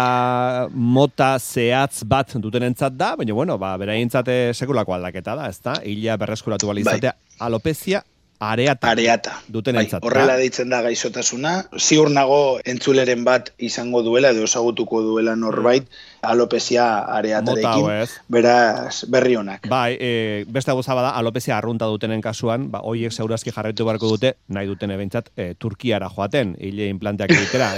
mota 0.72 1.36
zehatz 1.38 2.02
bat 2.08 2.36
dutenentzat 2.40 2.96
da, 2.96 3.14
baina 3.16 3.36
bueno, 3.36 3.58
ba, 3.60 3.76
beraientzat 3.80 4.28
eh, 4.32 4.42
sekulako 4.54 4.96
aldaketa 4.96 5.36
da, 5.36 5.48
ezta? 5.52 5.80
Ila 5.84 6.16
berreskuratu 6.20 6.72
bali 6.72 6.84
Bai. 6.86 7.00
alopezia 7.38 8.02
areata. 8.38 8.90
Areata. 8.90 9.40
Dutenentzat, 9.48 10.02
Bai, 10.02 10.10
horrela 10.10 10.36
deitzen 10.36 10.70
da 10.70 10.82
gaixotasuna. 10.84 11.54
Ziur 11.78 12.10
nago 12.10 12.58
entzuleren 12.64 13.24
bat 13.24 13.52
izango 13.58 14.02
duela 14.02 14.30
edo 14.34 14.44
ezagutuko 14.44 15.02
duela 15.02 15.36
norbait 15.36 15.88
alopecia 16.26 16.84
Mota 16.84 17.16
areatarekin. 17.18 18.14
Beraz, 18.28 19.04
berri 19.08 19.36
honak. 19.36 19.68
Bai, 19.70 19.96
e, 20.00 20.44
beste 20.48 20.72
gauza 20.72 20.94
bada, 20.94 21.10
alopezia 21.16 21.56
arrunta 21.58 21.86
dutenen 21.86 22.20
kasuan, 22.20 22.70
ba, 22.70 22.80
hoiek 22.82 23.12
segurazki 23.12 23.52
jarraitu 23.54 23.84
beharko 23.86 24.08
dute, 24.10 24.34
nahi 24.48 24.66
duten 24.66 24.90
ebentzat, 24.90 25.30
e, 25.36 25.54
Turkiara 25.54 26.08
joaten, 26.12 26.56
hile 26.60 26.88
implanteak 26.92 27.30
egitera. 27.36 27.74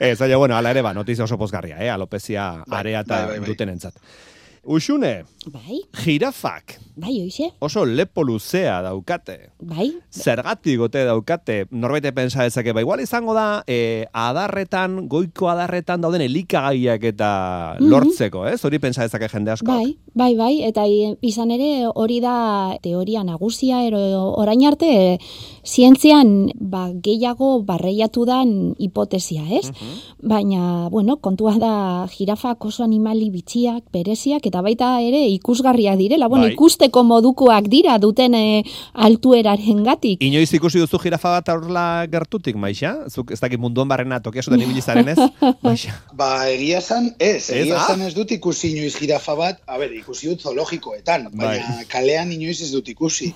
Ez, 0.00 0.18
baina, 0.20 0.36
bueno, 0.36 0.56
ala 0.56 0.70
ere, 0.70 0.82
ba, 0.82 0.94
notizia 0.94 1.24
oso 1.24 1.38
pozgarria, 1.38 1.80
eh? 1.80 1.90
alopezia 1.90 2.64
Bai, 2.66 2.80
areata 2.80 3.16
bai, 3.16 3.26
bai, 3.26 3.38
bai. 3.40 3.48
dutenentzat. 3.48 3.94
Uxune, 4.64 5.24
Bai, 5.48 5.80
jirafak, 6.04 6.74
bai, 7.00 7.14
oixe, 7.22 7.46
oso 7.64 7.86
lepo 7.86 8.22
luzea 8.22 8.82
daukate. 8.84 9.48
bai, 9.58 9.86
Zergatik 10.12 10.76
gote 10.78 11.04
daukate, 11.08 11.64
norbaite 11.70 12.12
pensa 12.12 12.42
dezake, 12.44 12.74
ba, 12.76 12.82
igual 12.84 13.00
izango 13.00 13.32
da, 13.32 13.64
e, 13.66 14.04
adarretan, 14.12 15.08
goiko 15.08 15.48
adarretan 15.48 16.02
dauden 16.04 16.20
elikagaiak 16.20 17.02
eta 17.04 17.76
Mhm. 17.80 17.88
lortzeko, 17.88 18.46
ez? 18.48 18.62
Hori 18.64 18.78
pensa 18.78 19.02
dezake 19.02 19.28
jende 19.32 19.50
asko. 19.50 19.64
bai, 19.72 19.96
bai, 20.14 20.34
bai, 20.36 20.62
eta 20.62 20.84
izan 21.22 21.50
ere 21.50 21.86
hori 21.94 22.20
da 22.20 22.76
teoria 22.82 23.24
nagusia, 23.24 23.82
ero 23.86 24.34
orain 24.36 24.66
arte 24.66 25.14
e, 25.14 25.18
zientzian 25.64 26.50
ba, 26.60 26.90
gehiago 26.92 27.62
barreiatu 27.64 28.26
dan 28.26 28.74
hipotesia, 28.78 29.42
ez? 29.50 29.72
Baina, 30.22 30.88
bueno, 30.90 31.16
kontua 31.16 31.56
da 31.58 32.06
jirafak 32.12 32.62
oso 32.64 32.84
animali 32.84 33.30
bitxiak, 33.30 33.84
bereziak, 33.90 34.49
eta 34.50 34.60
baita 34.66 34.90
ere 35.00 35.22
ikusgarriak 35.38 35.96
direla. 35.98 36.28
Bueno, 36.28 36.44
Bai. 36.48 36.54
ikusteko 36.58 37.02
modukoak 37.06 37.68
dira 37.72 37.96
duten 38.02 38.34
e, 38.34 38.62
altueraren 38.94 39.82
gatik. 39.86 40.20
Inoiz 40.26 40.50
ikusi 40.58 40.82
duzu 40.82 40.98
jirafa 41.02 41.32
bat 41.38 41.48
horla 41.54 41.84
gertutik, 42.12 42.56
Maixa? 42.60 42.92
Zuk 43.08 43.30
ez 43.32 43.40
dakit 43.40 43.60
munduan 43.62 43.88
barrena 43.88 44.20
tokia 44.20 44.42
zuten 44.42 44.60
ibilizaren 44.66 45.08
ez? 45.14 45.18
Maixa. 45.66 45.94
Ba, 46.12 46.30
egia 46.50 46.78
esan, 46.82 47.10
ez, 47.18 47.48
Ez, 47.50 47.56
egia 47.62 47.78
ah? 47.78 47.86
esan 47.86 48.02
ez 48.06 48.12
dut 48.16 48.30
ikusi 48.36 48.72
inoiz 48.74 48.92
jirafa 48.98 49.34
bat, 49.38 49.60
a 49.66 49.78
ber, 49.80 49.92
ikusi 49.96 50.28
dut 50.32 50.42
zoologikoetan, 50.44 51.28
baina 51.32 51.76
Bai. 51.78 51.86
kalean 51.88 52.32
inoiz 52.36 52.58
ez 52.66 52.70
dut 52.74 52.88
ikusi. 52.92 53.30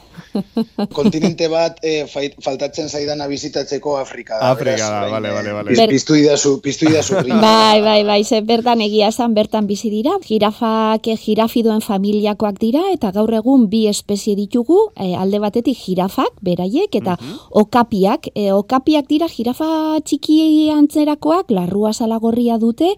Kontinente 0.93 1.49
bat 1.53 1.79
eh, 1.83 2.05
fai- 2.11 2.35
faltatzen 2.43 2.89
zaidana 2.89 3.27
bizitatzeko 3.31 3.97
Afrika 4.01 4.39
da. 4.41 4.51
Afrika 4.51 4.77
beraz, 4.77 4.91
da, 4.91 5.11
bale, 5.13 5.29
eh, 5.29 5.35
bale, 5.39 5.53
bale. 5.59 5.71
piz- 5.71 5.79
Ber- 5.81 5.93
Piztu 5.95 6.17
idazu, 6.19 6.57
piztu 6.61 6.89
idazu. 6.91 7.15
Bai, 7.45 7.81
bai, 7.85 8.01
bai, 8.05 8.21
ze 8.25 8.41
bertan 8.43 8.81
egia 8.81 9.09
esan 9.13 9.35
bertan 9.35 9.67
bizi 9.67 9.91
dira. 9.93 10.17
Jirafak 10.27 11.04
eh, 11.09 11.17
jirafidoen 11.21 11.83
familiakoak 11.85 12.59
dira 12.61 12.83
eta 12.93 13.11
gaur 13.13 13.33
egun 13.35 13.69
bi 13.73 13.85
espezie 13.91 14.35
ditugu, 14.39 14.79
eh, 14.97 15.15
alde 15.19 15.41
batetik 15.43 15.77
jirafak, 15.79 16.41
beraiek, 16.43 16.95
eta 16.95 17.17
okapiak. 17.51 18.29
E, 18.35 18.51
okapiak 18.53 19.09
dira 19.09 19.29
jirafa 19.29 20.01
txiki 20.05 20.71
antzerakoak, 20.71 21.51
larrua 21.51 21.93
salagorria 21.93 22.59
dute, 22.59 22.95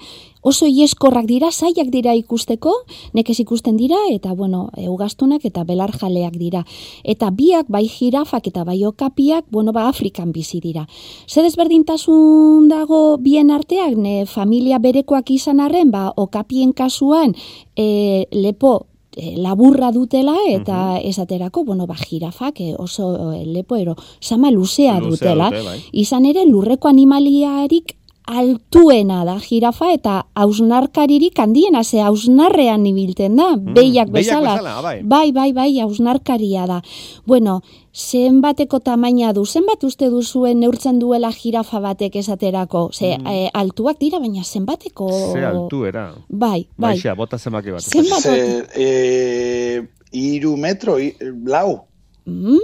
oso 0.47 0.69
ieskorrak 0.71 1.27
dira, 1.27 1.51
zaiak 1.51 1.91
dira 1.91 2.15
ikusteko, 2.15 2.73
nekez 3.19 3.41
ikusten 3.43 3.77
dira, 3.77 3.99
eta 4.15 4.33
bueno, 4.39 4.69
e, 4.79 4.87
ugaztunak 4.89 5.45
eta 5.49 5.65
belarjaleak 5.67 6.39
dira. 6.39 6.63
Eta 7.03 7.33
biak, 7.35 7.67
bai 7.73 7.87
jirafak 7.91 8.47
eta 8.53 8.63
bai 8.65 8.79
okapiak, 8.87 9.49
bueno, 9.51 9.75
ba, 9.75 9.89
Afrikan 9.91 10.31
bizi 10.33 10.61
dira. 10.63 10.87
Zer 11.27 11.43
desberdintasun 11.49 12.69
dago 12.71 13.19
bien 13.19 13.51
arteak, 13.51 13.97
ne 13.99 14.21
familia 14.31 14.79
berekoak 14.79 15.35
izan 15.35 15.61
arren, 15.61 15.91
ba, 15.91 16.13
okapien 16.15 16.73
kasuan, 16.73 17.35
e, 17.75 18.29
lepo 18.31 18.87
e, 19.17 19.35
laburra 19.43 19.91
dutela 19.91 20.37
eta 20.47 21.01
esaterako, 21.03 21.65
bueno, 21.65 21.91
ba, 21.91 21.99
jirafak 21.99 22.61
e, 22.61 22.73
oso 22.79 23.33
e, 23.35 23.45
lepo 23.51 23.77
ero, 23.83 23.97
sama 24.21 24.55
luzea, 24.55 25.01
Luzea 25.01 25.11
dutela. 25.11 25.51
dute, 25.51 25.67
bai. 25.67 25.79
Izan 25.93 26.27
ere, 26.31 26.47
lurreko 26.47 26.87
animaliarik 26.89 27.97
altuena 28.27 29.25
da 29.25 29.37
jirafa 29.41 29.93
eta 29.95 30.15
hausnarkaririk 30.35 31.39
handiena, 31.39 31.85
ze 31.85 32.01
hausnarrean 32.03 32.87
ibilten 32.87 33.37
da, 33.37 33.57
Mm, 33.57 33.75
behiak 33.75 34.11
bezala. 34.11 34.57
bezala, 34.57 34.83
bai. 34.83 35.03
Bai, 35.03 35.33
bai, 35.33 35.53
bai, 35.53 35.79
hausnarkaria 35.81 36.67
da. 36.67 36.83
Bueno, 37.25 37.61
zenbateko 37.95 38.81
tamaina 38.81 39.33
du, 39.33 39.45
zenbat 39.47 39.85
uste 39.85 40.11
duzuen 40.11 40.59
neurtzen 40.61 40.99
duela 40.99 41.31
jirafa 41.33 41.81
batek 41.81 42.17
esaterako? 42.17 42.91
Ze, 42.93 43.17
eh, 43.25 43.49
altuak 43.55 43.99
dira, 44.01 44.19
baina 44.19 44.43
zenbateko... 44.45 45.07
Mm. 45.07 45.33
Ze 45.33 45.45
altuera. 45.47 46.15
Bai, 46.29 46.67
bai. 46.77 46.95
Maixa, 46.97 47.15
bota 47.15 47.39
zenbaki 47.39 47.71
bat. 47.71 47.81
Zenbat 47.83 48.21
Ze, 48.23 48.67
eh, 48.75 49.83
iru 50.13 50.57
metro, 50.57 50.99
i, 50.99 51.15
lau. 51.47 51.81
Mm, 52.27 52.59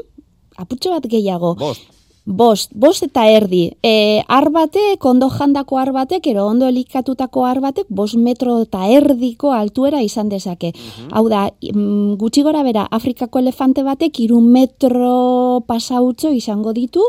apurtxo 0.57 0.91
bat 0.91 1.07
gehiago. 1.07 1.55
Bost. 1.55 1.83
Bost, 2.25 2.71
bost 2.79 3.03
eta 3.03 3.25
erdi. 3.27 3.65
E, 3.83 4.23
ar 4.31 4.47
batek, 4.55 5.03
ondo 5.11 5.27
jandako 5.27 5.79
ar 5.81 5.91
batek, 5.91 6.29
ero 6.31 6.45
ondo 6.47 6.69
elikatutako 6.71 7.43
ar 7.49 7.59
batek, 7.61 7.89
bost 7.91 8.15
metro 8.15 8.61
eta 8.63 8.87
erdiko 8.87 9.51
altuera 9.51 9.99
izan 10.07 10.29
dezake. 10.31 10.71
Hau 11.11 11.25
da, 11.29 11.49
mm, 11.51 12.15
gutxi 12.21 12.45
gora 12.47 12.63
bera, 12.63 12.87
Afrikako 12.91 13.41
elefante 13.41 13.83
batek 13.83 14.21
iru 14.21 14.41
metro 14.41 15.65
pasautxo 15.67 16.31
izango 16.31 16.73
ditu, 16.73 17.03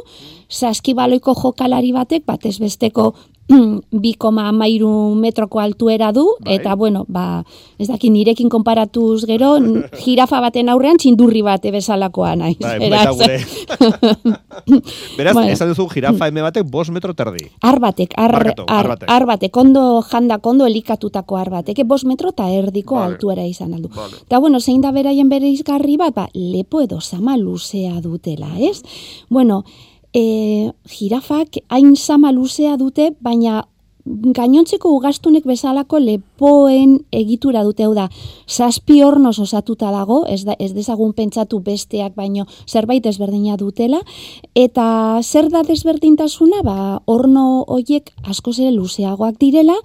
saskibaloiko 0.49 1.35
jokalari 1.35 1.91
batek, 1.93 2.25
batez 2.25 2.57
besteko 2.57 3.13
2,3 3.49 5.15
metroko 5.19 5.59
altuera 5.59 6.11
du, 6.11 6.25
Bai. 6.39 6.55
eta 6.55 6.75
bueno, 6.75 7.05
ba, 7.07 7.43
ez 7.77 7.87
dakit 7.89 8.11
nirekin 8.11 8.49
konparatuz 8.49 9.25
gero, 9.27 9.57
jirafa 10.03 10.39
baten 10.41 10.69
aurrean 10.69 10.97
txindurri 10.97 11.41
bate 11.45 11.71
bezalakoa 11.71 12.35
naiz. 12.39 12.57
Bai, 12.59 12.79
Beraz. 12.79 13.17
Beraz, 15.17 15.33
Bueno. 15.33 15.51
esan 15.51 15.69
duzu 15.73 15.87
jirafa 15.91 16.27
eme 16.31 16.41
batek 16.41 16.65
bost 16.69 16.91
metro 16.91 17.13
terdi. 17.13 17.49
Ar 17.61 17.79
batek, 17.79 18.13
ar, 18.17 18.31
Barkatu, 18.31 18.63
ar 18.67 18.79
ar, 18.79 18.87
batek. 18.93 19.09
ar 19.09 19.25
batek, 19.25 19.57
ondo 19.57 20.01
jandak, 20.01 20.45
ondo 20.45 20.65
elikatutako 20.65 21.37
ar 21.37 21.49
batek, 21.49 21.79
e, 21.79 21.83
bost 21.83 22.05
metro 22.05 22.29
eta 22.29 22.49
erdiko 22.49 22.95
Vale. 22.95 23.13
altuera 23.13 23.45
izan 23.45 23.73
aldu. 23.73 23.89
Vale. 23.95 24.17
Eta 24.25 24.39
bueno, 24.39 24.59
zein 24.59 24.81
da 24.81 24.91
beraien 24.91 25.29
bere 25.29 25.47
izgarri 25.49 25.97
bat, 25.97 26.13
ba, 26.15 26.27
lepo 26.33 26.81
edo 26.81 27.01
sama 27.01 27.37
luzea 27.37 27.99
dutela, 28.01 28.49
ez? 28.59 28.81
Bueno, 29.29 29.63
e, 30.13 30.71
jirafak 30.87 31.59
hain 31.69 31.95
sama 31.95 32.31
luzea 32.31 32.77
dute, 32.77 33.11
baina 33.21 33.63
gainontzeko 34.05 34.91
ugastunek 34.97 35.45
bezalako 35.47 35.99
lepoen 36.43 37.05
egitura 37.11 37.63
dute. 37.63 37.83
Hau 37.83 37.93
da, 37.95 38.09
zazpi 38.47 39.01
hornoz 39.03 39.39
osatuta 39.39 39.91
dago, 39.91 40.25
ez, 40.27 40.43
da, 40.45 40.55
ez 40.59 40.73
dezagun 40.73 41.13
pentsatu 41.13 41.59
besteak 41.63 42.15
baino 42.15 42.45
zerbait 42.67 43.03
desberdina 43.03 43.55
dutela, 43.57 44.01
eta 44.55 45.19
zer 45.23 45.49
da 45.49 45.63
desberdintasuna, 45.63 46.61
ba, 46.63 47.01
horno 47.05 47.63
hoiek 47.67 48.11
askoz 48.27 48.59
ere 48.59 48.71
luzeagoak 48.75 49.39
direla, 49.39 49.75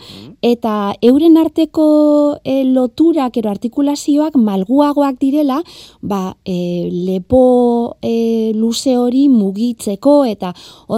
eta 0.42 0.94
euren 1.02 1.36
arteko 1.38 2.38
e, 2.44 2.64
loturak 2.64 3.36
ero 3.38 3.50
artikulazioak 3.50 4.36
malguagoak 4.36 5.18
direla, 5.20 5.62
ba, 6.02 6.36
e, 6.44 6.88
lepo 6.90 7.96
e, 8.02 8.52
luze 8.54 8.96
hori 8.98 9.28
mugitzeko 9.28 10.24
eta 10.24 10.52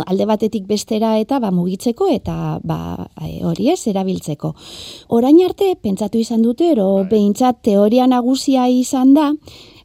alde 0.07 0.26
batetik 0.26 0.67
bestera 0.69 1.17
eta 1.19 1.40
ba, 1.40 1.50
mugitzeko 1.52 2.09
eta 2.12 2.59
ba, 2.64 3.09
e, 3.21 3.40
hori 3.45 3.71
ez 3.73 3.81
erabiltzeko. 3.90 4.55
Orain 5.17 5.40
arte 5.50 5.75
pentsatu 5.83 6.21
izan 6.23 6.45
dute 6.47 6.69
ero 6.73 6.87
behintzat 7.11 7.57
teoria 7.66 8.07
nagusia 8.07 8.69
izan 8.71 9.14
da 9.16 9.33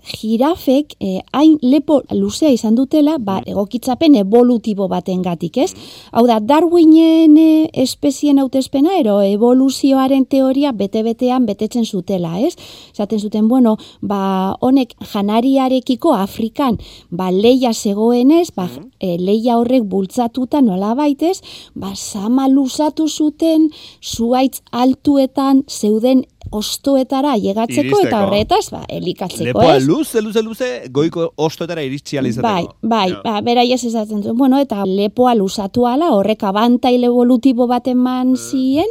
jirafek 0.06 0.96
eh, 1.00 1.22
hain 1.34 1.58
lepo 1.62 2.02
luzea 2.12 2.52
izan 2.54 2.76
dutela, 2.76 3.18
ba, 3.20 3.40
egokitzapen 3.46 4.16
evolutibo 4.20 4.88
batengatik, 4.92 5.58
ez? 5.58 5.74
Hau 6.12 6.26
da, 6.30 6.40
Darwinen 6.40 7.38
eh, 7.42 7.70
espezien 7.74 8.40
hautespena, 8.40 8.98
ero 9.00 9.20
evoluzioaren 9.26 10.26
teoria 10.30 10.72
bete-betean 10.72 11.46
betetzen 11.50 11.86
zutela, 11.86 12.38
ez? 12.40 12.56
Zaten 12.96 13.20
zuten, 13.20 13.48
bueno, 13.48 13.78
ba, 14.02 14.56
honek 14.62 14.96
janariarekiko 15.14 16.14
Afrikan, 16.16 16.80
ba, 17.10 17.32
leia 17.32 17.74
zegoenez, 17.74 18.52
ba, 18.56 18.70
e, 19.00 19.16
leia 19.20 19.58
horrek 19.60 19.86
bultzatuta 19.90 20.62
nola 20.62 20.94
baitez, 20.96 21.40
ba, 21.74 21.96
sama 21.96 22.48
luzatu 22.52 23.08
zuten, 23.10 23.70
zuaitz 24.02 24.62
altuetan 24.72 25.64
zeuden 25.68 26.26
ostoetara 26.52 27.36
llegatzeko 27.38 27.82
Iristeko. 27.82 28.08
eta 28.08 28.28
horretaz, 28.28 28.70
ba, 28.72 28.84
elikatzeko, 28.90 29.44
Lepoa 29.44 29.78
ez? 29.78 29.84
luze, 29.86 30.22
luze, 30.22 30.42
luze, 30.44 30.70
goiko 30.92 31.34
ostoetara 31.36 31.82
iritsi 31.84 32.18
alizateko. 32.18 32.48
Bai, 32.48 32.66
bai, 32.82 33.10
Ja. 33.12 33.22
ba, 33.24 33.42
beraiez 33.42 33.84
esaten 33.84 34.24
zuen, 34.24 34.38
bueno, 34.38 34.60
eta 34.60 34.84
lepoa 34.86 35.36
luzatu 35.36 35.88
ala, 35.88 36.12
horrek 36.12 36.44
abantail 36.44 37.04
evolutibo 37.04 37.68
bat 37.68 37.88
eman 37.88 38.36
zien, 38.38 38.86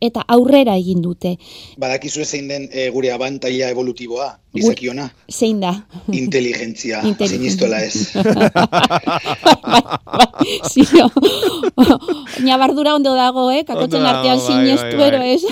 eta 0.00 0.22
aurrera 0.28 0.76
egin 0.76 1.02
dute. 1.02 1.38
Badakizu 1.78 2.24
zein 2.24 2.48
den 2.48 2.68
e, 2.72 2.88
gure 2.90 3.12
abantaila 3.12 3.70
evolutiboa, 3.70 4.38
izakiona, 4.54 5.10
Zein 5.30 5.60
da? 5.60 5.74
inteligentzia, 6.12 7.02
Inteligentzia. 7.10 7.38
sinistuela 7.38 7.80
ez. 7.84 8.12
bai, 9.68 9.82
bai, 10.08 10.60
zio. 10.70 11.10
Nabardura 12.46 12.94
ondo 12.94 13.14
dago, 13.14 13.50
eh? 13.52 13.64
Kakotzen 13.68 14.06
artean 14.06 14.38
bai, 14.38 14.46
bai, 14.96 15.08
ero, 15.08 15.18
bai. 15.18 15.34
ez? 15.34 15.42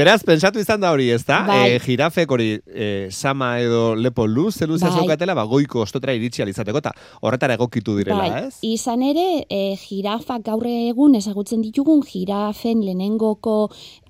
Beraz, 0.00 0.22
pentsatu 0.24 0.56
izan 0.62 0.80
da 0.80 0.94
hori, 0.94 1.10
ez 1.12 1.26
da? 1.28 1.42
Bai. 1.44 1.74
E, 1.74 1.80
jirafek 1.84 2.30
hori 2.32 2.46
e, 2.72 3.08
sama 3.12 3.50
edo 3.60 3.94
lepo 4.00 4.24
luz, 4.26 4.54
luze 4.64 4.86
Bai. 4.86 4.94
zeukatela, 4.96 5.34
ba, 5.36 5.42
goiko 5.44 5.82
ostotera 5.84 6.14
iritsi 6.16 6.40
alizateko, 6.40 6.80
eta 6.80 6.92
horretara 7.20 7.58
egokitu 7.58 7.98
direla, 7.98 8.22
Bai, 8.30 8.46
ez? 8.46 8.54
izan 8.64 9.02
ere, 9.04 9.26
e, 9.52 9.74
jirafak 9.76 10.46
gaur 10.46 10.64
egun 10.70 11.18
ezagutzen 11.18 11.60
ditugun 11.60 12.00
jirafen 12.08 12.80
lehenengoko 12.86 13.56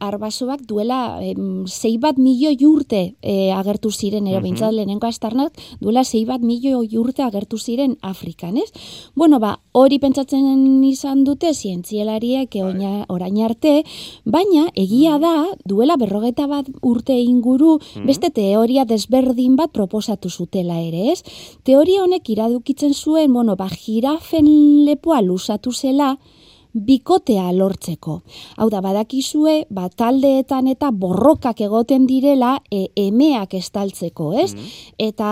arbasoak 0.07 0.63
duela 0.69 1.01
em, 1.27 1.65
zei 1.67 1.97
bat 1.99 2.21
milioi 2.23 2.55
urte 2.69 3.01
e, 3.21 3.51
agertu 3.51 3.91
ziren, 3.91 4.29
ero 4.31 4.39
Mhm. 4.39 4.45
bintzat 4.47 4.73
lehenengo 4.77 5.09
astarnak 5.11 5.59
duela 5.81 6.05
zei 6.05 6.23
bat 6.25 6.41
milioi 6.41 6.87
urte 7.03 7.25
agertu 7.27 7.59
ziren 7.59 7.97
Afrikan, 8.03 8.57
ez? 8.63 8.71
Bueno, 9.17 9.41
ba, 9.41 9.57
hori 9.73 9.99
pentsatzen 9.99 10.85
izan 10.85 11.25
dute 11.25 11.51
zientzialariek 11.53 12.55
Bai. 12.55 13.05
orain 13.09 13.43
arte, 13.43 13.83
baina 14.25 14.69
egia 14.77 15.19
da, 15.19 15.35
duela 15.81 15.97
berrogeta 15.97 16.47
bat 16.47 16.69
urte 16.85 17.17
inguru, 17.17 17.79
Mhm. 17.81 18.07
beste 18.07 18.29
teoria 18.31 18.85
desberdin 18.85 19.57
bat 19.57 19.73
proposatu 19.73 20.29
zutela 20.29 20.77
ere, 20.81 21.11
ez? 21.13 21.23
Teoria 21.65 22.03
honek 22.05 22.29
iradukitzen 22.29 22.93
zuen, 22.93 23.33
bueno, 23.33 23.57
ba, 23.57 23.69
jirafen 23.69 24.85
lepoa 24.85 25.23
lusatu 25.23 25.73
zela, 25.73 26.19
bikotea 26.73 27.51
lortzeko. 27.53 28.21
Hau 28.57 28.69
da, 28.71 28.81
badakizue, 28.85 29.67
ba, 29.75 29.89
taldeetan 29.89 30.69
eta 30.71 30.91
borrokak 30.95 31.61
egoten 31.67 32.07
direla 32.07 32.57
e, 32.71 32.87
emeak 33.01 33.55
estaltzeko, 33.59 34.31
ez? 34.39 34.53
Eta 35.01 35.31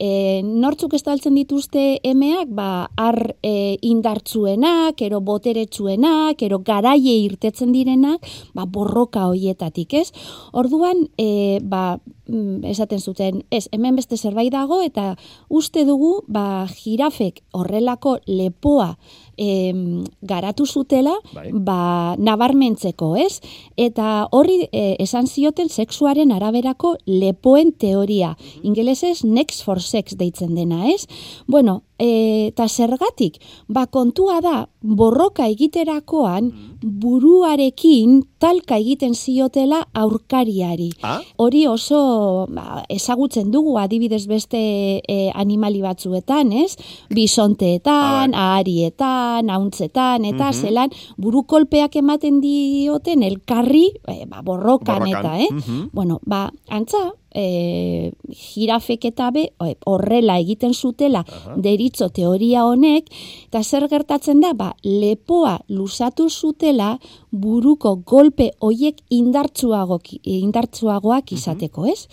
e, 0.00 0.40
nortzuk 0.42 0.96
estaltzen 0.96 1.36
dituzte 1.36 1.98
emeak, 2.08 2.52
ba, 2.56 2.88
ar 2.96 3.18
e, 3.42 3.76
indartzuenak, 3.84 5.02
ero 5.04 5.20
boteretsuenak, 5.24 6.40
ero 6.42 6.62
garaie 6.64 7.18
irtetzen 7.26 7.72
direnak, 7.76 8.24
ba, 8.56 8.64
borroka 8.64 9.28
hoietatik, 9.28 9.98
ez? 10.00 10.08
Orduan, 10.56 11.04
e, 11.20 11.60
ba, 11.62 11.98
mm, 12.26 12.64
esaten 12.72 13.00
zuten, 13.00 13.42
ez, 13.50 13.66
hemen 13.72 14.00
beste 14.00 14.16
zerbait 14.16 14.52
dago, 14.52 14.80
eta 14.82 15.12
uste 15.48 15.84
dugu, 15.84 16.22
ba, 16.26 16.66
jirafek 16.72 17.42
horrelako 17.52 18.18
lepoa 18.26 18.94
em, 19.38 20.04
garatu 20.20 20.66
zutela, 20.66 21.14
Bai. 21.32 21.50
ba, 21.52 22.16
nabarmentzeko, 22.18 23.14
ez? 23.16 23.40
Eta 23.76 24.28
horri 24.32 24.68
e, 24.72 24.96
esan 24.98 25.26
zioten 25.26 25.68
sexuaren 25.68 26.32
araberako 26.34 26.96
lepoen 27.06 27.72
teoria. 27.72 28.36
Ingelesez 28.62 29.24
next 29.24 29.64
for 29.64 29.80
sex 29.80 30.16
deitzen 30.18 30.54
dena, 30.54 30.88
ez? 30.90 31.06
Bueno, 31.46 31.82
e, 31.98 32.48
eta 32.48 32.68
zergatik, 32.68 33.38
ba 33.68 33.86
kontua 33.86 34.40
da, 34.40 34.68
borroka 34.80 35.46
egiterakoan 35.50 36.52
buruarekin 36.82 38.22
talka 38.38 38.76
egiten 38.78 39.14
ziotela 39.14 39.82
aurkariari. 39.98 40.92
Ah? 41.02 41.18
Hori 41.42 41.66
oso 41.66 42.46
ba, 42.54 42.84
ezagutzen 42.88 43.50
dugu 43.50 43.76
adibidez 43.82 44.26
beste 44.30 44.60
e, 45.02 45.18
animali 45.34 45.82
batzuetan, 45.82 46.52
ez? 46.52 46.76
Bisonteetan, 47.14 48.34
aharietan, 48.34 49.27
auntzetan, 49.50 50.24
eta 50.24 50.48
Mhm. 50.50 50.58
zelan 50.60 50.90
burukolpeak 51.16 51.96
ematen 51.96 52.40
dioten 52.40 53.22
elkarri 53.22 53.86
e, 54.06 54.24
ba, 54.26 54.42
borrokan, 54.42 54.98
Borrokan. 55.04 55.18
eta, 55.24 55.38
eh? 55.40 55.48
Mhm. 55.52 55.90
Bueno, 55.92 56.20
ba, 56.24 56.50
antza, 56.68 57.12
e, 57.34 58.12
jirafek 58.28 59.08
eta 59.10 59.30
be, 59.34 59.48
horrela 59.86 60.38
egiten 60.38 60.74
zutela 60.74 61.24
deritzo 61.56 62.08
teoria 62.14 62.64
honek, 62.68 63.08
eta 63.48 63.62
zer 63.62 63.88
gertatzen 63.88 64.40
da, 64.44 64.52
ba, 64.54 64.72
lepoa 64.84 65.58
lusatu 65.68 66.28
zutela 66.28 66.98
buruko 67.30 67.96
golpe 68.04 68.52
hoiek 68.60 69.00
indartsuagoak, 69.10 70.12
indartsuagoak 70.24 71.32
izateko, 71.32 71.86
ez? 71.86 72.06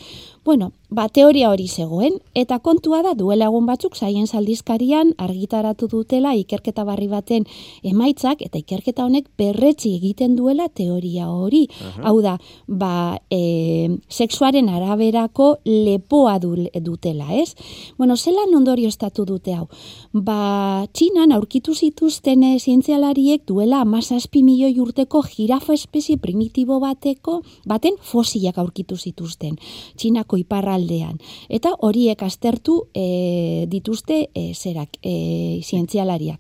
Bueno, 0.46 0.74
ba, 0.94 1.08
teoria 1.10 1.50
hori 1.50 1.66
zegoen, 1.68 2.20
eta 2.38 2.60
kontua 2.62 3.00
da 3.02 3.16
duela 3.18 3.48
egun 3.50 3.66
batzuk 3.66 3.96
zaien 3.98 4.28
aldizkarian 4.30 5.16
argitaratu 5.18 5.88
dutela 5.90 6.36
ikerketa 6.38 6.84
barri 6.86 7.08
baten 7.10 7.48
emaitzak, 7.82 8.44
eta 8.46 8.62
ikerketa 8.62 9.08
honek 9.08 9.32
berretzi 9.42 9.96
egiten 9.98 10.36
duela 10.38 10.68
teoria 10.70 11.32
hori. 11.34 11.64
Hau 12.04 12.20
da, 12.22 12.36
ba, 12.68 13.18
e, 13.34 13.98
sexuaren 14.08 14.70
araberako 14.70 15.56
lepoa 16.06 16.40
du, 16.40 16.70
dutela, 16.82 17.34
ez? 17.34 17.56
Bueno, 17.98 18.16
zelan 18.16 18.54
ondorio 18.54 18.88
estatu 18.88 19.26
dute 19.26 19.56
hau? 19.56 19.68
Ba, 20.14 20.86
txinan 20.94 21.32
aurkitu 21.32 21.74
zituzten 21.74 22.44
eh, 22.44 22.60
zientzialariek 22.60 23.46
duela 23.48 23.82
amazazpi 23.82 24.44
milioi 24.44 24.80
urteko 24.80 25.24
jirafa 25.26 25.74
espezie 25.74 26.18
primitibo 26.18 26.80
bateko, 26.80 27.42
baten 27.66 27.98
fosilak 28.02 28.58
aurkitu 28.58 28.96
zituzten, 28.98 29.58
txinako 29.98 30.38
iparraldean. 30.38 31.18
Eta 31.50 31.74
horiek 31.82 32.22
aztertu 32.22 32.86
e, 32.94 33.66
dituzte 33.68 34.30
e, 34.34 34.54
zerak, 34.54 35.00
e, 35.02 35.62
zientzialariak. 35.64 36.40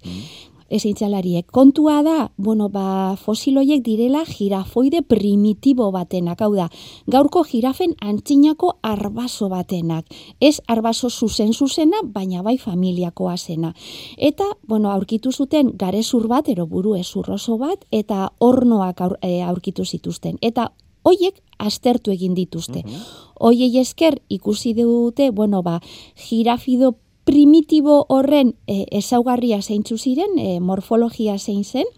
Ezintzialariek. 0.69 1.45
Kontua 1.51 2.01
da, 2.04 2.32
bueno, 2.38 2.69
ba, 2.69 3.15
fosiloiek 3.21 3.84
direla 3.86 4.23
girafoide 4.25 5.01
primitibo 5.01 5.91
batenak, 5.91 6.41
hau 6.41 6.54
da, 6.56 6.69
gaurko 7.08 7.43
girafen 7.43 7.95
antzinako 8.01 8.75
arbaso 8.82 9.49
batenak. 9.49 10.06
Ez 10.39 10.62
arbaso 10.67 11.10
zuzen 11.10 11.54
zuzena, 11.54 12.01
baina 12.04 12.41
bai 12.41 12.58
familiakoa 12.58 13.38
zena. 13.38 13.73
Eta, 14.17 14.45
bueno, 14.67 14.91
aurkitu 14.91 15.32
zuten 15.32 15.71
garezur 15.78 16.28
bat, 16.28 16.49
ero 16.49 16.65
buru 16.65 16.95
ezurroso 16.95 17.58
bat, 17.58 17.86
eta 17.91 18.32
hornoak 18.39 19.01
aur, 19.01 19.19
e, 19.21 19.41
aurkitu 19.43 19.86
zituzten. 19.86 20.38
Eta 20.41 20.71
hoiek 21.06 21.41
astertu 21.60 22.12
egin 22.12 22.34
dituzte. 22.34 22.82
Mm 22.86 23.25
Hoiei 23.36 23.80
esker 23.82 24.21
ikusi 24.30 24.73
dute, 24.73 25.30
bueno, 25.30 25.62
ba, 25.62 25.82
girafido 26.15 26.95
primitibo 27.26 28.06
horren 28.10 28.54
e, 28.68 28.86
ezaugarria 28.92 29.62
zeintzu 29.62 29.98
ziren, 29.98 30.38
e, 30.40 30.60
morfologia 30.62 31.38
zein 31.40 31.64
zen, 31.66 31.90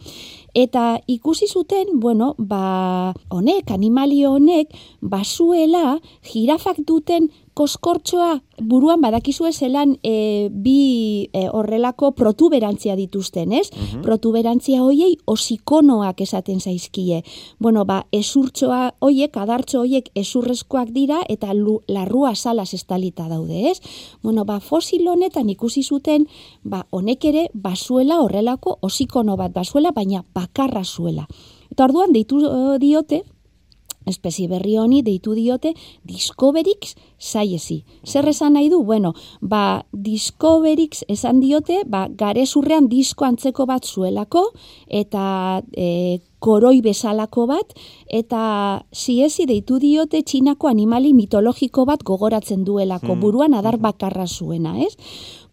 eta 0.58 1.00
ikusi 1.06 1.46
zuten, 1.48 2.00
bueno, 2.02 2.34
ba, 2.40 3.14
honek, 3.30 3.70
animalio 3.72 4.34
honek, 4.40 4.74
basuela 5.02 6.00
girafak 6.26 6.82
duten 6.88 7.30
koskortxoa 7.58 8.38
buruan 8.70 9.02
badakizue 9.02 9.52
zelan 9.54 9.96
e, 10.06 10.50
bi 10.54 11.30
e, 11.34 11.48
horrelako 11.50 12.12
protuberantzia 12.18 12.96
dituzten, 13.00 13.54
ez? 13.54 13.70
Uh 13.72 14.02
Protuberantzia 14.08 14.84
hoiei 14.86 15.18
osikonoak 15.28 16.22
esaten 16.22 16.60
zaizkie. 16.62 17.24
Bueno, 17.60 17.84
ba, 17.86 18.04
esurtxoa 18.14 18.94
hoiek, 19.02 19.38
adartxo 19.38 19.82
hoiek 19.84 20.10
esurrezkoak 20.16 20.94
dira 20.96 21.22
eta 21.30 21.54
lu, 21.58 21.80
larrua 21.88 22.36
salas 22.36 22.74
estalita 22.78 23.28
daude, 23.30 23.72
ez? 23.72 23.82
Bueno, 24.24 24.46
ba, 24.46 24.60
fosil 24.60 25.08
honetan 25.08 25.50
ikusi 25.50 25.84
zuten, 25.84 26.28
ba, 26.64 26.86
honek 26.92 27.26
ere 27.26 27.48
basuela 27.54 28.22
horrelako 28.22 28.78
osikono 28.82 29.38
bat 29.38 29.54
basuela, 29.54 29.92
baina 29.92 30.24
bakarra 30.34 30.86
zuela. 30.86 31.28
Eta 31.72 31.90
orduan 31.90 32.14
deitu 32.14 32.40
diote, 32.80 33.24
espezie 34.08 34.48
berri 34.48 34.78
honi 34.78 35.04
deitu 35.04 35.36
diote 35.38 35.74
Discoverix 36.08 36.96
saiesi. 37.18 37.84
Zer 38.06 38.28
esan 38.30 38.54
nahi 38.54 38.70
du? 38.70 38.84
Bueno, 38.84 39.14
ba, 39.42 39.86
Discoverix 39.92 41.04
esan 41.08 41.42
diote, 41.42 41.84
ba, 41.86 42.08
garezurrean 42.10 42.88
disko 42.90 43.26
antzeko 43.26 43.66
bat 43.70 43.86
zuelako, 43.86 44.52
eta 44.88 45.62
e, 45.74 46.20
koroi 46.40 46.82
bezalako 46.86 47.48
bat, 47.50 47.74
eta 48.08 48.84
siesi 48.94 49.48
deitu 49.50 49.80
diote 49.82 50.22
txinako 50.22 50.70
animali 50.70 51.14
mitologiko 51.18 51.86
bat 51.90 52.04
gogoratzen 52.06 52.64
duelako, 52.68 53.16
hmm. 53.16 53.22
buruan 53.22 53.58
adar 53.58 53.80
hmm. 53.80 53.88
bakarra 53.90 54.28
zuena, 54.28 54.78
ez? 54.86 54.94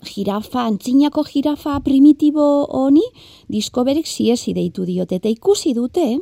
Girafa, 0.05 0.67
antzinako 0.69 1.25
girafa 1.25 1.79
primitibo 1.81 2.67
honi, 2.69 3.05
Discoverix 3.49 4.11
siesi 4.13 4.53
deitu 4.53 4.85
diote, 4.85 5.17
eta 5.17 5.33
ikusi 5.33 5.73
dute, 5.73 6.19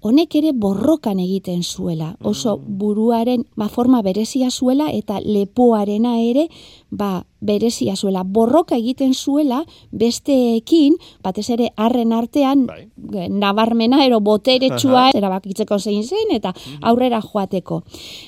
honek 0.00 0.34
ere 0.38 0.52
borrokan 0.54 1.18
egiten 1.18 1.62
zuela. 1.62 2.14
Oso 2.22 2.56
mm. 2.56 2.76
buruaren 2.78 3.44
ba, 3.56 3.68
forma 3.68 4.02
berezia 4.02 4.50
zuela 4.50 4.90
eta 4.94 5.20
lepoarena 5.24 6.18
ere 6.22 6.48
ba, 6.90 7.24
berezia 7.40 7.96
zuela. 7.96 8.22
Borroka 8.24 8.76
egiten 8.76 9.14
zuela 9.14 9.64
besteekin, 9.90 10.98
batez 11.22 11.48
ere 11.50 11.72
harren 11.76 12.12
artean, 12.12 12.66
bai. 12.66 12.86
nabarmena 13.30 14.04
ero 14.06 14.20
boteretsua 14.20 15.10
erabakitzeko 15.14 15.78
zein 15.78 16.04
zein 16.04 16.30
eta 16.34 16.54
mm-hmm. 16.54 16.84
aurrera 16.84 17.20
joateko. 17.22 17.82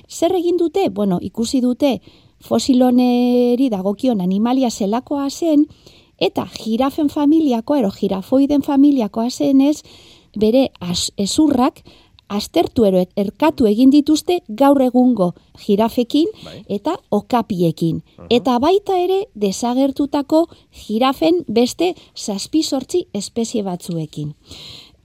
Zer 0.08 0.34
egin 0.34 0.58
dute? 0.58 0.88
Bueno, 0.90 1.18
ikusi 1.22 1.60
dute 1.60 2.00
fosiloneri 2.40 3.68
dagokion 3.70 4.20
animalia 4.20 4.70
zelakoa 4.70 5.28
zen, 5.30 5.66
eta 6.20 6.46
girafen 6.52 7.08
familiako, 7.08 7.76
ero 7.80 7.90
girafoiden 7.90 8.62
familiakoa 8.62 9.30
zenez, 9.30 9.82
bere 10.36 10.68
as, 10.80 11.10
ezurrak 11.16 11.82
astertu 12.30 12.86
ero 12.86 13.02
erkatu 13.18 13.66
egin 13.66 13.90
dituzte 13.90 14.38
gaur 14.48 14.80
egungo 14.84 15.32
jirafekin 15.64 16.30
bai. 16.44 16.60
eta 16.68 16.94
okapiekin. 17.10 18.02
Eta 18.30 18.58
baita 18.62 18.98
ere 18.98 19.24
desagertutako 19.34 20.46
jirafen 20.86 21.42
beste 21.48 21.94
zazpi 22.14 22.62
sortzi 22.62 23.06
espezie 23.12 23.64
batzuekin. 23.66 24.34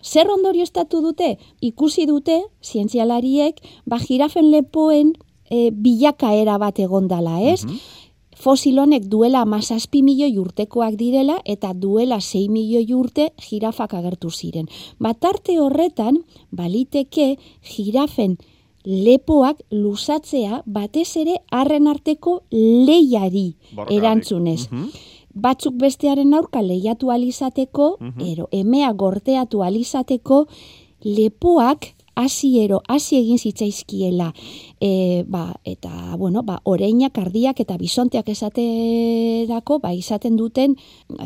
Zer 0.05 0.29
ondorio 0.29 0.63
estatu 0.63 1.01
dute? 1.01 1.37
Ikusi 1.65 2.05
dute, 2.05 2.43
zientzialariek, 2.61 3.57
ba 3.89 3.97
jirafen 3.97 4.51
lepoen 4.51 5.15
e, 5.49 5.71
bilakaera 5.71 6.59
bat 6.61 6.79
egondala, 6.79 7.39
ez? 7.41 7.65
Fosilonek 8.35 9.07
duela 9.09 9.41
amazazpi 9.41 10.01
milioi 10.03 10.37
urtekoak 10.37 10.97
direla 10.99 11.39
eta 11.45 11.73
duela 11.73 12.19
6 12.21 12.49
milioi 12.51 12.93
urte 12.93 13.31
jirafak 13.41 13.93
agertu 13.93 14.29
ziren. 14.29 14.67
Batarte 14.99 15.57
horretan, 15.59 16.19
baliteke 16.51 17.37
jirafen 17.63 18.37
lepoak 18.85 19.63
lusatzea 19.71 20.61
batez 20.65 21.17
ere 21.17 21.39
harren 21.51 21.87
arteko 21.87 22.41
leiari 22.51 23.55
erantzunez. 23.89 24.69
Mhm. 24.71 24.89
Batzuk 25.35 25.75
bestearen 25.75 26.33
aurka 26.33 26.61
lehiatu 26.61 27.11
alizateko, 27.11 27.97
mm 27.99 28.21
ero, 28.23 28.47
emea 28.51 28.93
gorteatu 28.93 29.63
alizateko, 29.63 30.45
lepoak 31.03 31.94
hasiero 32.15 32.81
hasi 32.87 33.17
egin 33.17 33.37
zitzaizkiela 33.37 34.33
e, 34.79 35.23
ba, 35.27 35.55
eta 35.63 36.15
bueno 36.17 36.43
ba 36.43 36.59
oreina 36.63 37.09
kardiak 37.09 37.59
eta 37.59 37.77
bisonteak 37.77 38.29
esaterako 38.29 39.79
ba 39.79 39.93
izaten 39.93 40.35
duten 40.35 40.75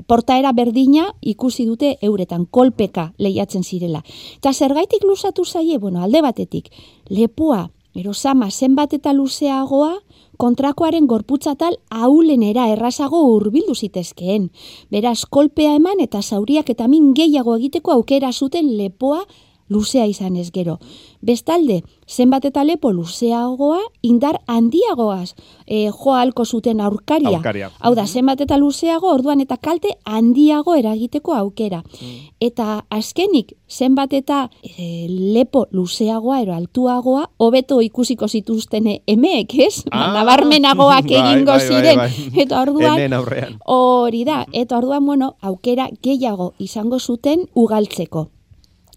portaera 0.08 0.52
berdina 0.52 1.14
ikusi 1.22 1.66
dute 1.66 1.98
euretan 2.02 2.46
kolpeka 2.46 3.14
lehiatzen 3.18 3.64
zirela 3.64 4.04
eta 4.38 4.54
zergaitik 4.54 5.04
luzatu 5.04 5.46
zaie 5.46 5.78
bueno 5.78 6.02
alde 6.04 6.22
batetik 6.22 6.72
lepoa 7.10 7.70
erosama 7.96 8.50
zenbat 8.52 8.94
eta 8.94 9.14
luzeagoa 9.14 9.98
kontrakoaren 10.40 11.08
gorputzatal 11.08 11.76
aulenera 11.90 12.70
errazago 12.72 13.20
hurbildu 13.28 13.76
zitezkeen. 13.76 14.50
Beraz, 14.94 15.26
kolpea 15.30 15.74
eman 15.76 16.00
eta 16.00 16.22
zauriak 16.22 16.70
eta 16.72 16.88
min 16.88 17.12
gehiago 17.18 17.58
egiteko 17.60 17.92
aukera 17.98 18.32
zuten 18.32 18.72
lepoa 18.78 19.26
luzea 19.70 20.06
izan 20.10 20.36
ez 20.36 20.50
gero. 20.52 20.80
Bestalde, 21.22 21.84
zenbat 22.08 22.46
eta 22.46 22.64
lepo 22.64 22.92
luzeagoa, 22.92 23.80
indar 24.02 24.40
handiagoaz 24.48 25.36
e, 25.66 25.90
joa 25.92 26.22
halko 26.22 26.46
zuten 26.46 26.82
aurkaria. 26.82 27.38
aurkaria. 27.38 27.72
Hau 27.80 27.94
da, 27.96 28.08
zenbat 28.08 28.42
eta 28.42 28.58
luzeago, 28.58 29.12
orduan 29.14 29.42
eta 29.42 29.58
kalte 29.58 29.94
handiago 30.06 30.76
eragiteko 30.76 31.36
aukera. 31.36 31.84
Mm. 32.02 32.16
Eta 32.40 32.86
azkenik, 32.90 33.54
zenbat 33.70 34.14
eta 34.14 34.50
e, 34.64 35.08
lepo 35.10 35.68
luzeagoa, 35.72 36.42
ero 36.42 36.56
altuagoa, 36.56 37.28
hobeto 37.38 37.82
ikusiko 37.86 38.28
zituzten 38.28 38.90
emeek, 39.06 39.56
ez? 39.60 39.84
Ah, 39.92 40.10
Nabarmenagoak 40.18 41.06
bai, 41.06 41.22
egingo 41.22 41.54
bai, 41.54 41.60
bai, 41.60 41.68
ziren. 41.68 42.04
Eta 42.46 42.62
orduan, 42.64 43.60
hori 43.66 44.24
da, 44.26 44.46
eta 44.52 44.78
orduan, 44.78 45.06
bueno, 45.06 45.36
aukera 45.42 45.90
gehiago 46.02 46.54
izango 46.58 47.00
zuten 47.00 47.46
ugaltzeko. 47.54 48.30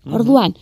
Mhm. 0.04 0.14
Orduan, 0.14 0.54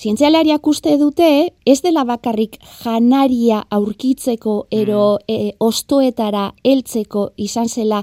zientzialariak 0.00 0.66
uste 0.66 0.96
dute, 0.98 1.52
ez 1.66 1.80
dela 1.84 2.04
bakarrik 2.08 2.56
janaria 2.82 3.64
aurkitzeko 3.70 4.66
ero 4.70 5.18
mm. 5.18 5.34
e, 5.34 5.54
ostoetara 5.60 6.50
heltzeko 6.64 7.30
izan 7.36 7.68
zela 7.68 8.02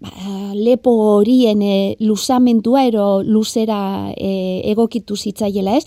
ba, 0.00 0.12
lepo 0.54 0.94
horien 1.16 1.62
e, 1.62 1.96
luzamentua 2.00 2.86
ero 2.88 3.22
luzera 3.22 4.12
e, 4.16 4.62
egokitu 4.72 5.16
zitzaiela 5.16 5.76
ez, 5.76 5.84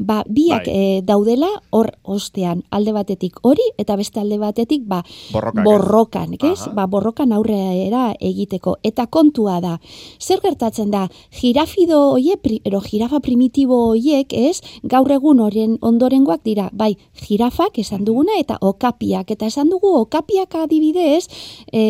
ba, 0.00 0.22
biak 0.26 0.64
bai. 0.64 0.72
e, 0.72 1.02
daudela 1.04 1.48
hor 1.76 1.92
ostean 2.02 2.62
alde 2.72 2.94
batetik 2.96 3.36
hori 3.44 3.66
eta 3.78 3.96
beste 4.00 4.20
alde 4.20 4.38
batetik 4.40 4.86
ba, 4.88 5.02
borrokan, 5.32 5.64
borrokan 5.64 6.36
ez? 6.40 6.64
Ba, 6.74 6.86
borrokan 6.88 7.34
aurrera 7.36 8.14
egiteko. 8.16 8.78
Eta 8.82 9.06
kontua 9.06 9.60
da 9.60 9.76
zer 10.18 10.40
gertatzen 10.40 10.90
da 10.90 11.06
girafido 11.36 12.00
hoie 12.14 12.38
ero 12.64 12.80
jirafa 12.80 13.20
primitibo 13.20 13.82
hoiek 13.92 14.32
ez? 14.32 14.62
Gaur 14.82 15.12
egun 15.12 15.44
horien 15.44 15.76
ondorengoak 15.80 16.42
dira 16.44 16.70
bai 16.72 16.96
jirafak 17.20 17.78
esan 17.78 18.04
duguna 18.08 18.40
eta 18.40 18.56
okapiak. 18.60 19.30
Eta 19.30 19.46
esan 19.46 19.68
dugu 19.68 19.92
okapiak 20.00 20.54
adibidez 20.64 21.28
e, 21.72 21.84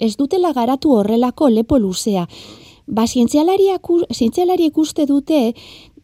ez 0.00 0.16
dutela 0.16 0.54
garatu 0.56 0.96
horrelako 0.96 1.50
lepo 1.52 1.78
luzea. 1.78 2.26
Ba, 2.90 3.04
zientzialariak, 3.06 3.86
zientzialariak 4.10 4.78
uste 4.82 5.04
dute 5.06 5.52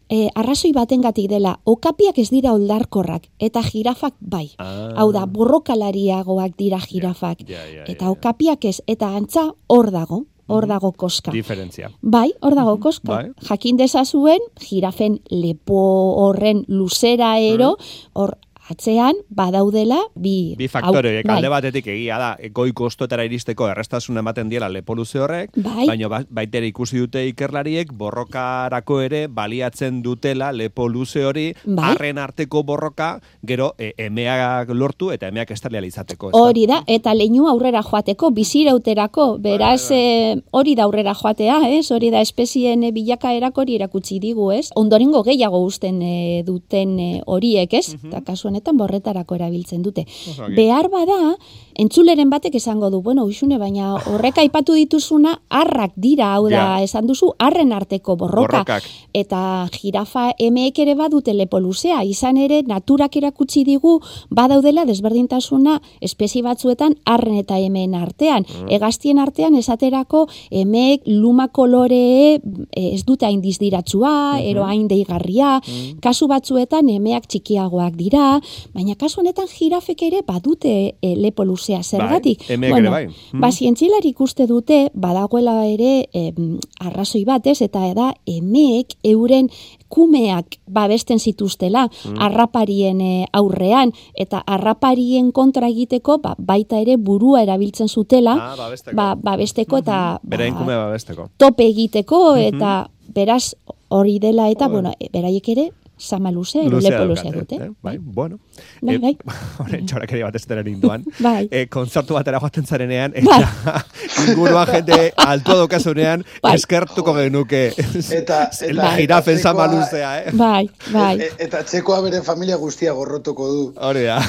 e, 0.09 0.29
arrazoi 0.35 0.73
batengatik 0.73 1.29
dela, 1.31 1.57
okapiak 1.65 2.19
ez 2.19 2.29
dira 2.31 2.53
oldarkorrak, 2.55 3.29
eta 3.39 3.63
jirafak 3.63 4.15
bai. 4.21 4.51
Ah. 4.59 4.93
Hau 4.97 5.11
da, 5.13 5.27
borrokalariagoak 5.27 6.57
dira 6.59 6.81
jirafak. 6.81 7.45
eta 7.87 8.11
okapiak 8.11 8.65
ez, 8.65 8.81
eta 8.87 9.09
antza 9.17 9.53
hor 9.67 9.91
dago, 9.91 10.25
hor 10.47 10.65
mhm. 10.65 10.69
dago 10.71 10.93
koska. 10.93 11.33
Diferentzia. 11.35 11.91
Bai, 12.01 12.31
hor 12.41 12.55
dago 12.55 12.77
mhm. 12.77 12.83
koska. 12.83 13.09
Bai. 13.09 13.31
Jakin 13.49 13.77
dezazuen, 13.77 14.43
jirafen 14.63 15.21
lepo 15.31 15.83
horren 16.23 16.65
luzera 16.69 17.39
ero, 17.39 17.77
mhm. 17.77 18.11
hor 18.15 18.37
atzean 18.71 19.15
badaudela 19.31 19.99
bi 20.15 20.55
Bi 20.59 20.69
faktore, 20.69 21.09
hau- 21.09 21.15
horiek, 21.21 21.29
alde 21.31 21.49
batetik 21.53 21.87
egia 21.87 22.19
da, 22.19 22.31
goi 22.53 22.73
kostoetara 22.73 23.25
iristeko 23.25 23.69
errestasuna 23.69 24.21
ematen 24.21 24.49
diela 24.49 24.69
lepoluze 24.69 25.21
horrek, 25.23 25.51
Bai. 25.57 25.87
baina 25.87 26.09
ba, 26.09 26.23
baitere 26.31 26.67
ikusi 26.67 26.99
dute 26.99 27.23
ikerlariek 27.29 27.93
borrokarako 27.93 29.01
ere 29.05 29.27
baliatzen 29.29 30.03
dutela 30.03 30.53
lepo 30.53 30.89
luze 30.89 31.25
hori, 31.25 31.53
Bai. 31.65 31.95
arteko 32.17 32.63
borroka, 32.63 33.21
gero 33.43 33.75
e, 33.79 33.93
emeak 33.99 34.69
lortu 34.71 35.11
eta 35.13 35.29
emeak 35.29 35.51
estaliala 35.51 35.87
izateko. 35.87 36.29
ezta? 36.31 36.39
Hori 36.39 36.67
da, 36.67 36.83
eta 36.87 37.15
leinu 37.15 37.47
aurrera 37.49 37.83
joateko, 37.83 38.31
bizirauterako, 38.31 39.39
beraz, 39.39 39.91
Bai, 39.91 39.99
eh, 39.99 40.43
hori 40.51 40.75
da 40.75 40.85
aurrera 40.85 41.15
joatea, 41.15 41.61
ez? 41.79 41.91
Hori 41.91 42.11
da 42.11 42.21
espezien 42.21 42.83
eh, 42.85 42.93
bilakaerak 42.93 43.57
hori 43.59 43.77
erakutsi 43.77 44.19
digu, 44.19 44.51
ez? 44.53 44.71
Ondorengo 44.75 45.23
gehiago 45.23 45.63
usten 45.65 46.01
eh, 46.03 46.43
duten 46.47 46.97
horiek, 47.27 47.73
ez? 47.75 47.95
Eta 47.95 48.23
kasu 48.25 48.49
honetan 48.57 48.77
borretarako 48.81 49.37
erabiltzen 49.37 49.83
dute. 49.85 50.07
Ongi. 50.41 50.55
Behar 50.57 50.89
bada, 50.93 51.37
entzuleren 51.77 52.31
batek 52.33 52.55
esango 52.57 52.89
du, 52.91 53.03
bueno, 53.05 53.25
uxune, 53.29 53.59
baina 53.61 53.95
horrek 54.09 54.39
aipatu 54.41 54.75
dituzuna, 54.79 55.37
harrak 55.51 55.93
dira, 55.97 56.33
hau 56.35 56.49
da, 56.49 56.57
Ja. 56.79 56.83
esan 56.83 57.07
duzu, 57.07 57.35
harren 57.39 57.73
arteko 57.73 58.17
borroka. 58.17 58.63
Borrokak. 58.65 58.83
Eta 59.13 59.69
jirafa 59.73 60.33
emeek 60.39 60.79
ere 60.79 60.95
badute 60.95 61.35
lepo 61.35 61.61
luzea, 61.61 62.03
izan 62.05 62.37
ere 62.37 62.63
naturak 62.63 63.17
erakutsi 63.17 63.65
digu 63.65 64.01
badaudela 64.31 64.85
desberdintasuna 64.87 65.81
espezie 66.01 66.43
batzuetan 66.43 66.97
arren 67.05 67.37
eta 67.37 67.59
emeen 67.59 67.95
artean. 67.95 68.47
Mm. 68.49 68.71
Egaztien 68.71 69.19
artean 69.19 69.55
esaterako 69.55 70.29
emeek 70.51 71.03
luma 71.07 71.49
kolore 71.49 72.35
e, 72.37 72.41
ez 72.73 73.05
dute 73.05 73.27
hain 73.27 73.41
dizdiratsua, 73.43 74.37
Mhm. 74.41 74.47
ero 74.51 74.65
hain 74.65 74.89
deigarria, 74.89 75.61
Mm. 75.61 76.01
kasu 76.01 76.27
batzuetan 76.29 76.89
emeak 76.89 77.27
txikiagoak 77.27 77.95
dira, 77.97 78.41
baina 78.75 78.95
kasu 78.95 79.21
honetan 79.21 79.47
jirafek 79.49 80.03
ere 80.03 80.23
badute 80.27 80.95
e, 81.03 81.15
lepo 81.17 81.45
luzea 81.45 81.83
zergatik. 81.83 82.43
Bai, 82.49 82.71
ere 82.79 82.91
bai. 82.91 83.07
Mm. 83.33 83.41
Ba, 83.41 83.51
zientzilarik 83.53 84.15
ikuste 84.17 84.47
dute 84.47 84.91
badagoela 84.95 85.65
ere 85.67 86.09
em, 86.13 86.59
arrazoi 86.81 87.25
batez 87.25 87.61
eta 87.63 87.93
da 87.95 88.13
emeek 88.27 88.95
euren 89.05 89.49
kumeak 89.89 90.57
babesten 90.67 91.19
zituztela 91.19 91.89
Mm. 92.05 92.19
arraparien 92.21 93.01
eh, 93.01 93.27
aurrean 93.33 93.93
eta 94.15 94.43
arraparien 94.47 95.31
kontra 95.33 95.69
egiteko 95.69 96.19
ba, 96.19 96.35
baita 96.39 96.79
ere 96.81 96.97
burua 96.97 97.43
erabiltzen 97.43 97.89
zutela 97.89 98.35
Ah, 98.41 98.55
babesteko. 98.57 98.97
ba, 98.97 99.15
babesteko 99.15 99.79
eta 99.79 100.21
Berain 100.23 100.55
ba, 100.55 100.59
kume 100.61 100.75
babesteko. 100.77 101.29
tope 101.37 101.67
egiteko 101.67 102.37
eta 102.37 102.89
beraz 103.15 103.55
hori 103.89 104.19
dela 104.19 104.49
eta 104.51 104.69
bueno, 104.69 104.93
e, 105.01 105.09
beraiek 105.13 105.49
ere 105.49 105.71
sama 105.99 106.31
luze, 106.31 106.63
Luzea 106.69 106.91
lepo 106.91 107.07
daukate, 107.15 107.29
luze 107.29 107.39
dute. 107.39 107.57
eh? 107.65 107.71
Bai, 107.83 107.99
bueno. 107.99 108.39
Bai, 108.83 108.95
Eh, 108.95 108.99
bai. 108.99 109.17
Horren 109.61 109.87
txorakeri 109.87 110.23
bat 110.23 110.35
ez 110.37 110.45
dela 110.47 110.63
ninduan. 110.63 111.05
Bai. 111.27 111.49
Eh, 111.51 111.67
kontzertu 111.69 112.15
batera 112.15 112.39
joaten 112.41 112.67
zarenean, 112.67 113.13
eta 113.17 113.39
inguruan 114.29 114.67
jende 114.73 115.13
altua 115.17 115.57
daukazunean, 115.63 116.25
Bai. 116.43 116.55
eskertuko 116.57 117.15
genuke. 117.17 117.63
Eta- 117.77 118.51
El 118.63 118.77
eta- 118.79 118.97
jirafen 118.99 119.39
eta 119.39 119.43
sama 119.43 119.67
luzea, 119.73 120.11
eh? 120.25 120.31
Bai, 120.33 120.69
bai. 120.93 121.21
E- 121.21 121.33
eta 121.49 121.63
txekoa 121.65 122.01
bere 122.03 122.23
familia 122.23 122.57
guztia 122.57 122.93
gorrotuko 122.93 123.49
du. 123.53 123.65
Hori 123.81 124.05
da. 124.05 124.21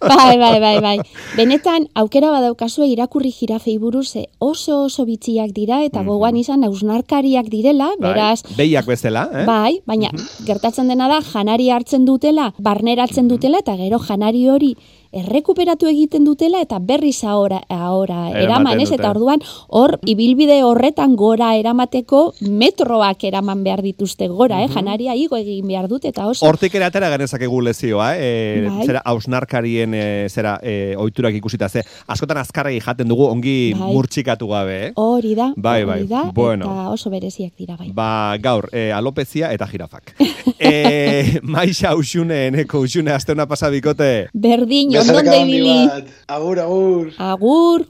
Bai, 0.00 0.38
bai, 0.38 0.60
bai, 0.60 0.80
bai. 0.80 0.96
Benetan, 1.36 1.88
aukera 1.94 2.30
badaukazue 2.30 2.86
irakurri 2.90 3.30
jirafei 3.32 3.78
buruz 3.78 4.08
ze 4.12 4.26
oso 4.38 4.84
oso 4.84 5.04
bitxiak 5.06 5.52
dira 5.54 5.82
eta 5.84 6.02
gogoan 6.02 6.36
izan 6.36 6.64
ausnarkariak 6.64 7.46
direla, 7.48 7.90
Mhm. 7.94 8.02
Bai, 8.02 8.12
beraz, 8.12 8.42
Behiak 8.56 8.86
bezala, 8.86 9.28
eh? 9.32 9.44
Bai, 9.46 9.80
baina 9.86 10.10
gertatzen 10.46 10.88
dena 10.88 11.08
da 11.08 11.20
janari 11.22 11.70
hartzen 11.70 12.04
dutela, 12.04 12.52
barneratzen 12.58 13.28
dutela 13.28 13.58
eta 13.58 13.76
gero 13.76 13.98
janari 13.98 14.48
hori 14.48 14.76
errekuperatu 15.12 15.86
egiten 15.88 16.24
dutela 16.24 16.60
eta 16.60 16.78
berriz 16.80 17.22
ahora, 17.24 17.62
ahora 17.68 18.30
eraman, 18.40 18.80
ez? 18.80 18.90
Eta 18.92 19.10
orduan 19.10 19.40
hor 19.68 19.98
ibilbide 20.06 20.62
horretan 20.64 21.16
gora 21.16 21.54
eramateko 21.56 22.34
metroak 22.40 23.24
eraman 23.24 23.62
behar 23.64 23.82
dituzte 23.82 24.28
gora, 24.28 24.62
eh? 24.64 24.68
Janaria 24.68 25.14
igo 25.16 25.36
egin 25.36 25.66
behar 25.68 25.88
dute 25.88 26.08
eta 26.12 26.26
oso 26.28 26.46
Hortik 26.46 26.74
ere 26.74 26.84
atera 26.88 27.10
genezakegu 27.10 27.60
lezioa, 27.64 28.10
eh? 28.16 28.28
E, 28.28 28.68
Bai. 28.68 28.86
Zera, 28.86 29.02
hausnarkarien, 29.04 29.94
e, 29.94 30.04
zera, 30.28 30.58
e, 30.62 30.94
oiturak 30.98 31.34
ikusita, 31.38 31.68
ze, 31.68 31.82
askotan 32.06 32.38
azkarregi 32.42 32.80
jaten 32.84 33.08
dugu, 33.08 33.26
ongi 33.28 33.72
Bai. 33.74 33.92
murtxikatu 33.94 34.48
gabe, 34.50 34.76
eh? 34.88 34.92
hori 34.96 35.34
da, 35.38 35.52
Bai, 35.56 35.84
bai. 35.84 36.00
hori 36.00 36.08
da, 36.08 36.24
Bueno. 36.34 36.66
eta 36.66 36.90
oso 36.90 37.10
bereziak 37.10 37.54
dira 37.56 37.76
bai. 37.76 37.90
Ba, 37.94 38.36
gaur, 38.42 38.68
e, 38.72 38.90
alopezia 38.92 39.52
eta 39.52 39.66
jirafak. 39.70 40.14
e, 40.58 41.40
maixa 41.42 41.94
usune, 41.96 42.46
eneko 42.48 42.80
usune, 42.84 43.12
aste 43.12 43.32
hona 43.32 43.46
pasabikote. 43.48 44.28
Berdin, 44.32 44.92
London 45.06 45.24
Daily. 45.24 46.04
Agur, 46.28 46.58
agur. 46.58 47.12
Agur. 47.18 47.86